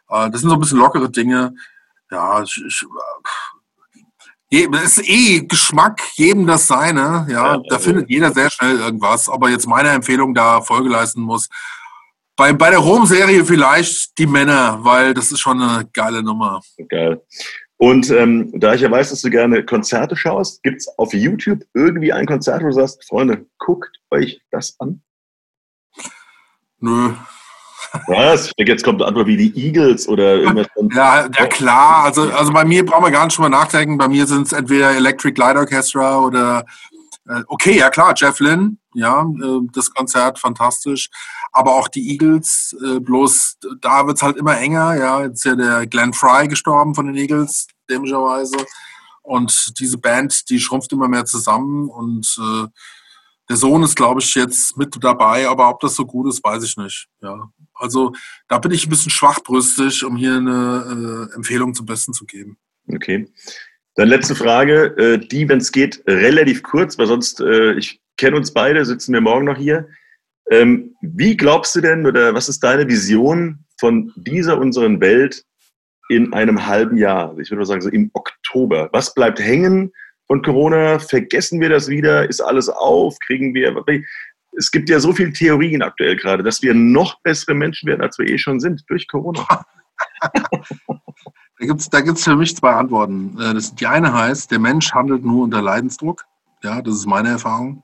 Äh, 0.08 0.30
das 0.30 0.40
sind 0.40 0.50
so 0.50 0.56
ein 0.56 0.60
bisschen 0.60 0.78
lockere 0.78 1.10
Dinge. 1.10 1.54
Ja, 2.10 2.42
ich, 2.42 2.62
ich, 2.66 2.82
äh, 4.50 4.68
es 4.82 4.98
ist 4.98 5.08
eh 5.08 5.40
Geschmack, 5.46 6.00
jedem 6.14 6.46
das 6.46 6.66
seine, 6.66 7.26
ja, 7.28 7.54
ja 7.54 7.56
da 7.68 7.76
also. 7.76 7.78
findet 7.78 8.10
jeder 8.10 8.32
sehr 8.32 8.50
schnell 8.50 8.80
irgendwas. 8.80 9.28
Ob 9.28 9.44
er 9.44 9.50
jetzt 9.50 9.68
meiner 9.68 9.90
Empfehlung 9.90 10.34
da 10.34 10.60
Folge 10.62 10.88
leisten 10.88 11.20
muss, 11.20 11.48
bei, 12.34 12.54
bei 12.54 12.70
der 12.70 12.78
Rom-Serie 12.78 13.44
vielleicht 13.44 14.16
die 14.18 14.26
Männer, 14.26 14.78
weil 14.82 15.12
das 15.12 15.30
ist 15.30 15.40
schon 15.40 15.60
eine 15.60 15.86
geile 15.92 16.22
Nummer. 16.22 16.60
Geil. 16.88 17.20
Und 17.80 18.10
ähm, 18.10 18.50
da 18.60 18.74
ich 18.74 18.82
ja 18.82 18.90
weiß, 18.90 19.08
dass 19.08 19.22
du 19.22 19.30
gerne 19.30 19.64
Konzerte 19.64 20.14
schaust, 20.14 20.62
gibt 20.62 20.82
es 20.82 20.98
auf 20.98 21.14
YouTube 21.14 21.60
irgendwie 21.72 22.12
ein 22.12 22.26
Konzert, 22.26 22.62
wo 22.62 22.66
du 22.66 22.72
sagst, 22.72 23.08
Freunde, 23.08 23.46
guckt 23.58 23.96
euch 24.10 24.42
das 24.50 24.76
an? 24.80 25.00
Nö. 26.78 27.14
Was? 28.06 28.48
Ich 28.48 28.54
denke, 28.56 28.72
jetzt 28.72 28.84
kommt 28.84 29.00
eine 29.00 29.08
Antwort 29.08 29.28
wie 29.28 29.36
die 29.38 29.58
Eagles 29.58 30.06
oder 30.06 30.34
irgendwas. 30.34 30.66
Ja, 30.94 31.26
ja 31.26 31.46
klar. 31.46 32.04
Also, 32.04 32.30
also 32.30 32.52
bei 32.52 32.66
mir 32.66 32.84
brauchen 32.84 33.04
wir 33.04 33.10
gar 33.10 33.24
nicht 33.24 33.38
drüber 33.38 33.48
nachdenken. 33.48 33.96
Bei 33.96 34.08
mir 34.08 34.26
sind 34.26 34.46
es 34.46 34.52
entweder 34.52 34.94
Electric 34.94 35.40
Light 35.40 35.56
Orchestra 35.56 36.18
oder 36.20 36.66
okay, 37.46 37.76
ja 37.76 37.90
klar, 37.90 38.14
Jeff 38.16 38.40
Lynne, 38.40 38.76
ja, 38.94 39.22
äh, 39.22 39.60
das 39.72 39.92
Konzert 39.92 40.38
fantastisch. 40.38 41.10
Aber 41.52 41.74
auch 41.74 41.88
die 41.88 42.10
Eagles, 42.10 42.76
äh, 42.84 43.00
bloß 43.00 43.58
da 43.80 44.06
wird's 44.06 44.22
halt 44.22 44.36
immer 44.36 44.58
enger, 44.58 44.94
ja. 44.96 45.22
Jetzt 45.22 45.38
ist 45.38 45.44
ja 45.44 45.54
der 45.56 45.86
Glenn 45.86 46.12
Fry 46.12 46.48
gestorben 46.48 46.94
von 46.94 47.06
den 47.06 47.16
Eagles, 47.16 47.68
dämlicherweise. 47.88 48.56
Und 49.22 49.78
diese 49.78 49.98
Band, 49.98 50.48
die 50.48 50.60
schrumpft 50.60 50.92
immer 50.92 51.08
mehr 51.08 51.24
zusammen 51.24 51.88
und 51.88 52.36
äh, 52.40 52.66
der 53.48 53.56
Sohn 53.56 53.82
ist, 53.82 53.96
glaube 53.96 54.20
ich, 54.20 54.34
jetzt 54.36 54.76
mit 54.76 54.96
dabei, 55.02 55.48
aber 55.48 55.68
ob 55.68 55.80
das 55.80 55.96
so 55.96 56.06
gut 56.06 56.28
ist, 56.28 56.42
weiß 56.42 56.62
ich 56.62 56.76
nicht. 56.76 57.08
Ja. 57.20 57.50
Also 57.74 58.12
da 58.46 58.58
bin 58.58 58.70
ich 58.70 58.86
ein 58.86 58.90
bisschen 58.90 59.10
schwachbrüstig, 59.10 60.04
um 60.04 60.16
hier 60.16 60.36
eine 60.36 61.28
äh, 61.32 61.34
Empfehlung 61.34 61.74
zum 61.74 61.84
Besten 61.84 62.12
zu 62.12 62.26
geben. 62.26 62.58
Okay. 62.86 63.28
Dann 63.96 64.08
letzte 64.08 64.34
Frage, 64.34 64.96
äh, 64.96 65.18
die, 65.18 65.48
wenn 65.48 65.58
es 65.58 65.72
geht, 65.72 66.02
relativ 66.06 66.62
kurz, 66.62 66.96
weil 66.98 67.06
sonst, 67.06 67.40
äh, 67.40 67.72
ich 67.74 68.00
kenne 68.16 68.36
uns 68.36 68.52
beide, 68.52 68.84
sitzen 68.84 69.12
wir 69.12 69.20
morgen 69.20 69.46
noch 69.46 69.56
hier. 69.56 69.88
Ähm, 70.50 70.94
wie 71.00 71.36
glaubst 71.36 71.74
du 71.74 71.80
denn 71.80 72.06
oder 72.06 72.34
was 72.34 72.48
ist 72.48 72.60
deine 72.60 72.88
Vision 72.88 73.64
von 73.78 74.12
dieser 74.16 74.58
unseren 74.58 75.00
Welt 75.00 75.44
in 76.08 76.32
einem 76.32 76.66
halben 76.66 76.96
Jahr? 76.96 77.36
Ich 77.38 77.50
würde 77.50 77.60
mal 77.60 77.66
sagen, 77.66 77.82
so 77.82 77.88
im 77.88 78.10
Oktober. 78.14 78.88
Was 78.92 79.14
bleibt 79.14 79.40
hängen 79.40 79.92
von 80.26 80.42
Corona? 80.42 80.98
Vergessen 80.98 81.60
wir 81.60 81.68
das 81.68 81.88
wieder? 81.88 82.28
Ist 82.28 82.40
alles 82.40 82.68
auf? 82.68 83.16
Kriegen 83.26 83.54
wir. 83.54 83.84
Es 84.56 84.70
gibt 84.70 84.88
ja 84.88 84.98
so 84.98 85.12
viele 85.12 85.32
Theorien 85.32 85.82
aktuell 85.82 86.16
gerade, 86.16 86.42
dass 86.42 86.62
wir 86.62 86.74
noch 86.74 87.20
bessere 87.22 87.54
Menschen 87.54 87.88
werden, 87.88 88.02
als 88.02 88.18
wir 88.18 88.28
eh 88.28 88.38
schon 88.38 88.60
sind 88.60 88.82
durch 88.88 89.06
Corona. 89.08 89.46
Da 91.60 91.66
gibt 91.66 91.80
es 91.82 91.90
da 91.90 92.00
gibt's 92.00 92.24
für 92.24 92.36
mich 92.36 92.56
zwei 92.56 92.72
Antworten. 92.72 93.36
Äh, 93.38 93.52
das, 93.52 93.74
die 93.74 93.86
eine 93.86 94.12
heißt, 94.14 94.50
der 94.50 94.58
Mensch 94.58 94.92
handelt 94.92 95.24
nur 95.24 95.44
unter 95.44 95.60
Leidensdruck. 95.60 96.24
Ja, 96.62 96.80
das 96.80 96.94
ist 96.94 97.06
meine 97.06 97.28
Erfahrung. 97.28 97.82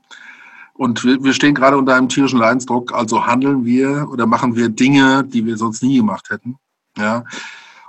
Und 0.73 1.05
wir, 1.05 1.23
wir 1.23 1.35
stehen 1.35 1.55
gerade 1.55 1.77
unter 1.77 1.95
einem 1.95 2.09
tierischen 2.09 2.39
Leidensdruck, 2.39 2.95
also 2.95 3.27
handeln 3.27 3.65
wir 3.65 4.09
oder 4.11 4.27
machen 4.27 4.57
wir 4.57 4.71
Dinge, 4.71 5.25
die 5.25 5.45
wir 5.45 5.59
sonst 5.59 5.83
nie 5.83 5.99
gemacht 5.99 6.31
hätten. 6.31 6.59
Ja. 6.97 7.25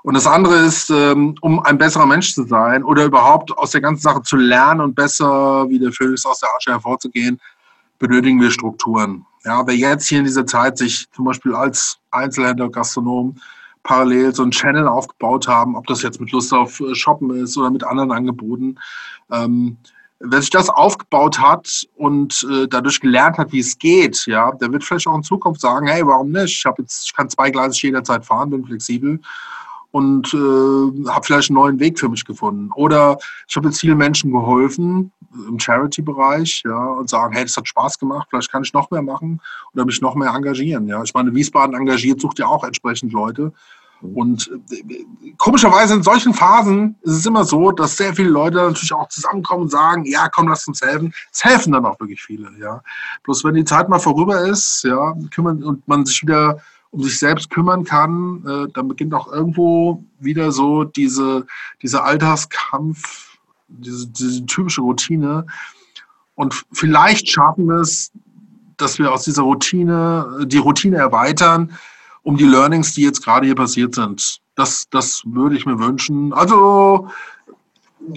Und 0.03 0.13
das 0.13 0.27
andere 0.27 0.57
ist, 0.57 0.89
ähm, 0.89 1.35
um 1.41 1.61
ein 1.61 1.77
besserer 1.77 2.05
Mensch 2.05 2.33
zu 2.33 2.43
sein 2.43 2.83
oder 2.83 3.05
überhaupt 3.05 3.57
aus 3.57 3.71
der 3.71 3.81
ganzen 3.81 4.01
Sache 4.01 4.21
zu 4.23 4.35
lernen 4.35 4.81
und 4.81 4.95
besser 4.95 5.69
wie 5.69 5.79
der 5.79 5.93
Phönix 5.93 6.25
aus 6.25 6.41
der 6.41 6.49
Asche 6.55 6.71
hervorzugehen, 6.71 7.39
benötigen 7.97 8.41
wir 8.41 8.51
Strukturen. 8.51 9.25
Ja, 9.45 9.65
wer 9.65 9.75
jetzt 9.75 10.07
hier 10.07 10.19
in 10.19 10.25
dieser 10.25 10.45
Zeit 10.45 10.77
sich 10.77 11.09
zum 11.11 11.25
Beispiel 11.25 11.55
als 11.55 11.97
Einzelhändler, 12.11 12.69
Gastronom 12.69 13.37
parallel 13.87 14.35
so 14.35 14.43
einen 14.43 14.51
Channel 14.51 14.87
aufgebaut 14.87 15.47
haben, 15.47 15.75
ob 15.75 15.87
das 15.87 16.03
jetzt 16.03 16.19
mit 16.19 16.31
Lust 16.31 16.53
auf 16.53 16.79
äh, 16.81 16.93
Shoppen 16.93 17.31
ist 17.31 17.57
oder 17.57 17.71
mit 17.71 17.83
anderen 17.85 18.11
Angeboten. 18.11 18.77
Ähm, 19.31 19.77
wer 20.19 20.41
sich 20.41 20.49
das 20.49 20.69
aufgebaut 20.69 21.39
hat 21.39 21.87
und 21.95 22.45
äh, 22.51 22.67
dadurch 22.67 22.99
gelernt 22.99 23.37
hat, 23.37 23.53
wie 23.53 23.59
es 23.59 23.77
geht, 23.77 24.25
ja, 24.27 24.51
der 24.51 24.71
wird 24.73 24.83
vielleicht 24.83 25.07
auch 25.07 25.15
in 25.15 25.23
Zukunft 25.23 25.61
sagen, 25.61 25.87
hey, 25.87 26.05
warum 26.05 26.31
nicht? 26.31 26.59
Ich 26.59 26.65
habe 26.65 26.81
jetzt, 26.81 27.05
ich 27.05 27.15
kann 27.15 27.29
zweigleisig 27.29 27.81
jederzeit 27.83 28.25
fahren, 28.25 28.49
bin 28.49 28.65
flexibel 28.65 29.19
und 29.91 30.33
äh, 30.33 31.09
habe 31.09 31.25
vielleicht 31.25 31.49
einen 31.49 31.55
neuen 31.55 31.79
Weg 31.79 31.97
für 31.97 32.09
mich 32.09 32.25
gefunden. 32.25 32.69
Oder 32.75 33.17
ich 33.47 33.55
habe 33.55 33.69
jetzt 33.69 33.79
vielen 33.79 33.97
Menschen 33.97 34.31
geholfen 34.31 35.13
im 35.47 35.59
Charity-Bereich, 35.59 36.63
ja, 36.65 36.85
und 36.93 37.09
sagen, 37.09 37.33
hey, 37.33 37.43
das 37.43 37.55
hat 37.55 37.67
Spaß 37.67 37.97
gemacht, 37.99 38.27
vielleicht 38.29 38.51
kann 38.51 38.63
ich 38.63 38.73
noch 38.73 38.91
mehr 38.91 39.01
machen 39.01 39.39
oder 39.73 39.85
mich 39.85 40.01
noch 40.01 40.15
mehr 40.15 40.33
engagieren. 40.33 40.87
Ja, 40.87 41.03
ich 41.03 41.13
meine, 41.13 41.33
Wiesbaden 41.33 41.75
engagiert, 41.75 42.19
sucht 42.19 42.39
ja 42.39 42.47
auch 42.47 42.63
entsprechend 42.63 43.13
Leute. 43.13 43.53
Und 44.01 44.51
äh, 44.71 45.05
komischerweise 45.37 45.95
in 45.95 46.03
solchen 46.03 46.33
Phasen 46.33 46.95
ist 47.01 47.17
es 47.17 47.25
immer 47.25 47.43
so, 47.43 47.71
dass 47.71 47.97
sehr 47.97 48.13
viele 48.13 48.29
Leute 48.29 48.57
natürlich 48.57 48.93
auch 48.93 49.09
zusammenkommen 49.09 49.63
und 49.63 49.71
sagen, 49.71 50.05
ja, 50.05 50.29
komm, 50.29 50.47
lass 50.47 50.67
uns 50.67 50.81
helfen. 50.81 51.13
Es 51.31 51.43
helfen 51.43 51.73
dann 51.73 51.85
auch 51.85 51.99
wirklich 51.99 52.21
viele, 52.21 52.51
ja. 52.59 52.81
Bloß 53.23 53.43
wenn 53.43 53.55
die 53.55 53.65
Zeit 53.65 53.89
mal 53.89 53.99
vorüber 53.99 54.41
ist, 54.41 54.83
ja, 54.83 55.15
kümmern 55.31 55.63
und 55.63 55.87
man 55.87 56.05
sich 56.05 56.21
wieder 56.21 56.59
um 56.91 57.03
sich 57.03 57.19
selbst 57.19 57.49
kümmern 57.49 57.83
kann, 57.83 58.43
äh, 58.47 58.71
dann 58.73 58.87
beginnt 58.87 59.13
auch 59.13 59.31
irgendwo 59.31 60.03
wieder 60.19 60.51
so 60.51 60.83
diese, 60.83 61.45
dieser 61.81 62.05
Alltagskampf, 62.05 63.37
diese, 63.67 64.07
diese 64.07 64.45
typische 64.45 64.81
Routine. 64.81 65.45
Und 66.35 66.65
vielleicht 66.71 67.29
schaffen 67.29 67.67
wir 67.67 67.81
es, 67.81 68.11
dass 68.77 68.99
wir 68.99 69.11
aus 69.11 69.23
dieser 69.23 69.41
Routine, 69.41 70.45
die 70.45 70.59
Routine 70.59 70.97
erweitern, 70.97 71.77
um 72.27 72.35
die 72.35 72.43
Learnings, 72.43 72.93
die 72.93 73.03
jetzt 73.03 73.23
gerade 73.23 73.45
hier 73.45 73.55
passiert 73.55 73.95
sind. 73.95 74.39
Das, 74.55 74.89
das 74.91 75.23
würde 75.25 75.55
ich 75.55 75.65
mir 75.65 75.79
wünschen. 75.79 76.33
Also 76.33 77.07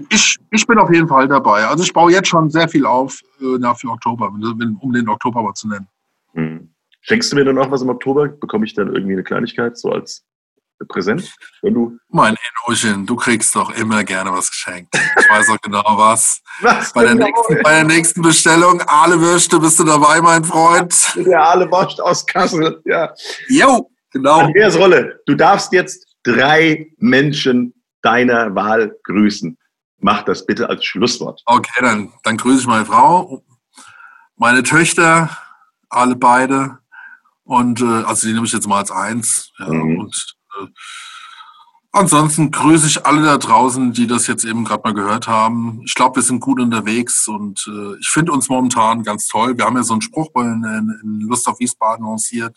ich, 0.09 0.37
ich 0.51 0.67
bin 0.67 0.79
auf 0.79 0.93
jeden 0.93 1.07
Fall 1.07 1.29
dabei. 1.29 1.65
Also 1.65 1.85
ich 1.85 1.93
baue 1.93 2.11
jetzt 2.11 2.27
schon 2.27 2.51
sehr 2.51 2.69
viel 2.69 2.87
auf 2.87 3.21
äh, 3.41 3.75
für 3.77 3.89
Oktober, 3.89 4.33
um 4.81 4.93
den 4.93 5.09
Oktober 5.09 5.45
mal 5.45 5.55
zu 5.55 5.69
nennen. 5.69 5.87
Hm. 6.35 6.75
Schenkst 7.03 7.31
du 7.31 7.37
mir 7.37 7.45
dann 7.45 7.57
auch 7.59 7.71
was 7.71 7.83
im 7.83 7.89
Oktober? 7.89 8.27
Bekomme 8.27 8.67
ich 8.67 8.75
dann 8.75 8.89
irgendwie 8.89 9.13
eine 9.13 9.23
Kleinigkeit 9.23 9.79
so 9.79 9.93
als 9.93 10.25
Präsent, 10.89 11.33
wenn 11.63 11.75
du. 11.75 11.97
Mein 12.09 12.35
Enochen, 12.67 13.07
du 13.07 13.15
kriegst 13.15 13.55
doch 13.55 13.71
immer 13.77 14.03
gerne 14.03 14.33
was 14.33 14.51
geschenkt. 14.51 14.93
Ich 15.21 15.31
weiß 15.31 15.51
auch 15.51 15.61
genau 15.61 15.85
was. 15.87 16.43
was 16.63 16.93
bei, 16.93 17.05
der 17.05 17.13
genau? 17.13 17.27
nächsten, 17.27 17.63
bei 17.63 17.75
der 17.75 17.85
nächsten 17.85 18.23
Bestellung, 18.23 18.83
Aale 18.87 19.21
Würste, 19.21 19.61
bist 19.61 19.79
du 19.79 19.85
dabei, 19.85 20.21
mein 20.21 20.43
Freund? 20.43 21.13
Der 21.15 21.41
Aale 21.41 21.71
Wurst 21.71 22.03
aus 22.03 22.27
Kassel, 22.27 22.83
ja. 22.87 23.15
Jo! 23.49 23.89
Genau. 24.13 24.41
Andreas 24.41 24.77
Rolle, 24.77 25.21
du 25.27 25.35
darfst 25.35 25.73
jetzt 25.73 26.17
drei 26.23 26.89
Menschen 26.99 27.75
deiner 28.03 28.55
Wahl 28.55 28.97
grüßen. 29.05 29.57
Mach 29.99 30.23
das 30.23 30.47
bitte 30.47 30.69
als 30.69 30.85
Schlusswort. 30.85 31.43
Okay, 31.45 31.81
dann, 31.81 32.13
dann 32.25 32.37
grüße 32.37 32.63
ich 32.63 32.67
meine 32.67 32.87
Frau, 32.87 33.45
meine 34.37 34.63
Töchter, 34.63 35.31
alle 35.91 36.17
beide. 36.17 36.79
Und 37.45 37.81
äh, 37.81 38.05
also 38.05 38.27
die 38.27 38.33
nehme 38.33 38.47
ich 38.47 38.53
jetzt 38.53 38.67
mal 38.67 38.79
als 38.79 38.91
eins. 38.91 39.53
Ja, 39.59 39.69
mhm. 39.69 40.01
Und 40.01 40.37
äh, 40.59 40.67
ansonsten 41.93 42.51
grüße 42.51 42.87
ich 42.87 43.05
alle 43.05 43.23
da 43.23 43.37
draußen, 43.37 43.93
die 43.93 44.07
das 44.07 44.27
jetzt 44.27 44.45
eben 44.45 44.65
gerade 44.65 44.83
mal 44.85 44.95
gehört 44.95 45.29
haben. 45.29 45.83
Ich 45.85 45.95
glaube, 45.95 46.17
wir 46.17 46.23
sind 46.23 46.41
gut 46.41 46.61
unterwegs 46.61 47.29
und 47.29 47.67
äh, 47.69 47.99
ich 48.01 48.09
finde 48.09 48.33
uns 48.33 48.49
momentan 48.49 49.03
ganz 49.03 49.27
toll. 49.27 49.59
Wir 49.59 49.67
haben 49.67 49.77
ja 49.77 49.83
so 49.83 49.95
einen 49.95 50.03
Spruch 50.03 50.31
in, 50.37 50.65
in, 50.65 51.01
in 51.03 51.21
Lust 51.29 51.47
auf 51.47 51.61
Wiesbaden 51.61 52.07
lanciert. 52.07 52.57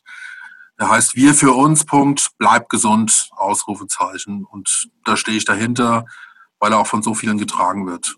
Der 0.79 0.89
heißt 0.89 1.15
Wir 1.15 1.33
für 1.33 1.51
uns, 1.51 1.85
Punkt, 1.85 2.31
bleib 2.37 2.69
gesund, 2.69 3.29
Ausrufezeichen. 3.31 4.45
Und 4.45 4.89
da 5.05 5.15
stehe 5.15 5.37
ich 5.37 5.45
dahinter, 5.45 6.05
weil 6.59 6.71
er 6.71 6.79
auch 6.79 6.87
von 6.87 7.03
so 7.03 7.13
vielen 7.13 7.37
getragen 7.37 7.85
wird. 7.85 8.15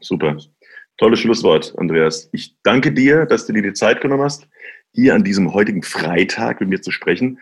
Super. 0.00 0.36
Tolles 0.98 1.20
Schlusswort, 1.20 1.74
Andreas. 1.78 2.28
Ich 2.32 2.56
danke 2.62 2.92
dir, 2.92 3.24
dass 3.24 3.46
du 3.46 3.54
dir 3.54 3.62
die 3.62 3.72
Zeit 3.72 4.00
genommen 4.02 4.22
hast, 4.22 4.46
hier 4.92 5.14
an 5.14 5.24
diesem 5.24 5.54
heutigen 5.54 5.82
Freitag 5.82 6.60
mit 6.60 6.68
mir 6.68 6.82
zu 6.82 6.90
sprechen. 6.90 7.38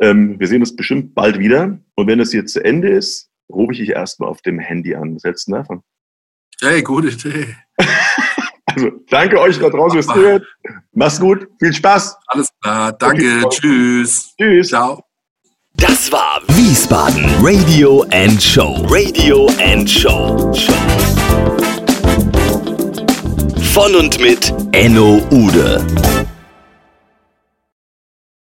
Ähm, 0.00 0.38
wir 0.38 0.46
sehen 0.46 0.60
uns 0.60 0.76
bestimmt 0.76 1.14
bald 1.14 1.38
wieder. 1.38 1.78
Und 1.94 2.06
wenn 2.06 2.20
es 2.20 2.32
jetzt 2.32 2.52
zu 2.52 2.62
Ende 2.62 2.90
ist, 2.90 3.30
rufe 3.50 3.72
ich 3.72 3.78
dich 3.78 3.90
erstmal 3.90 4.28
auf 4.28 4.42
dem 4.42 4.58
Handy 4.58 4.94
an. 4.94 5.16
Was 5.16 5.24
hältst 5.24 5.48
du 5.48 5.52
davon? 5.52 5.82
Hey, 6.60 6.82
gute 6.82 7.08
Idee. 7.08 7.56
Also, 8.78 8.92
danke 9.10 9.40
euch 9.40 9.58
da 9.58 9.68
draußen 9.68 10.00
fürs 10.00 10.06
Zuhören. 10.06 10.42
Mach's 10.92 11.18
gut. 11.18 11.48
Viel 11.58 11.72
Spaß. 11.72 12.16
Alles 12.28 12.48
klar. 12.62 12.92
Danke. 12.92 13.40
Okay. 13.42 13.48
Tschüss. 13.50 14.34
Tschüss. 14.38 14.68
Ciao. 14.68 15.02
Das 15.74 16.12
war 16.12 16.40
Wiesbaden 16.46 17.24
Radio 17.40 18.04
and 18.12 18.40
Show. 18.40 18.86
Radio 18.88 19.48
and 19.60 19.90
Show. 19.90 20.52
Von 23.74 23.96
und 23.96 24.20
mit 24.20 24.54
Enno 24.70 25.20
Ude. 25.32 25.84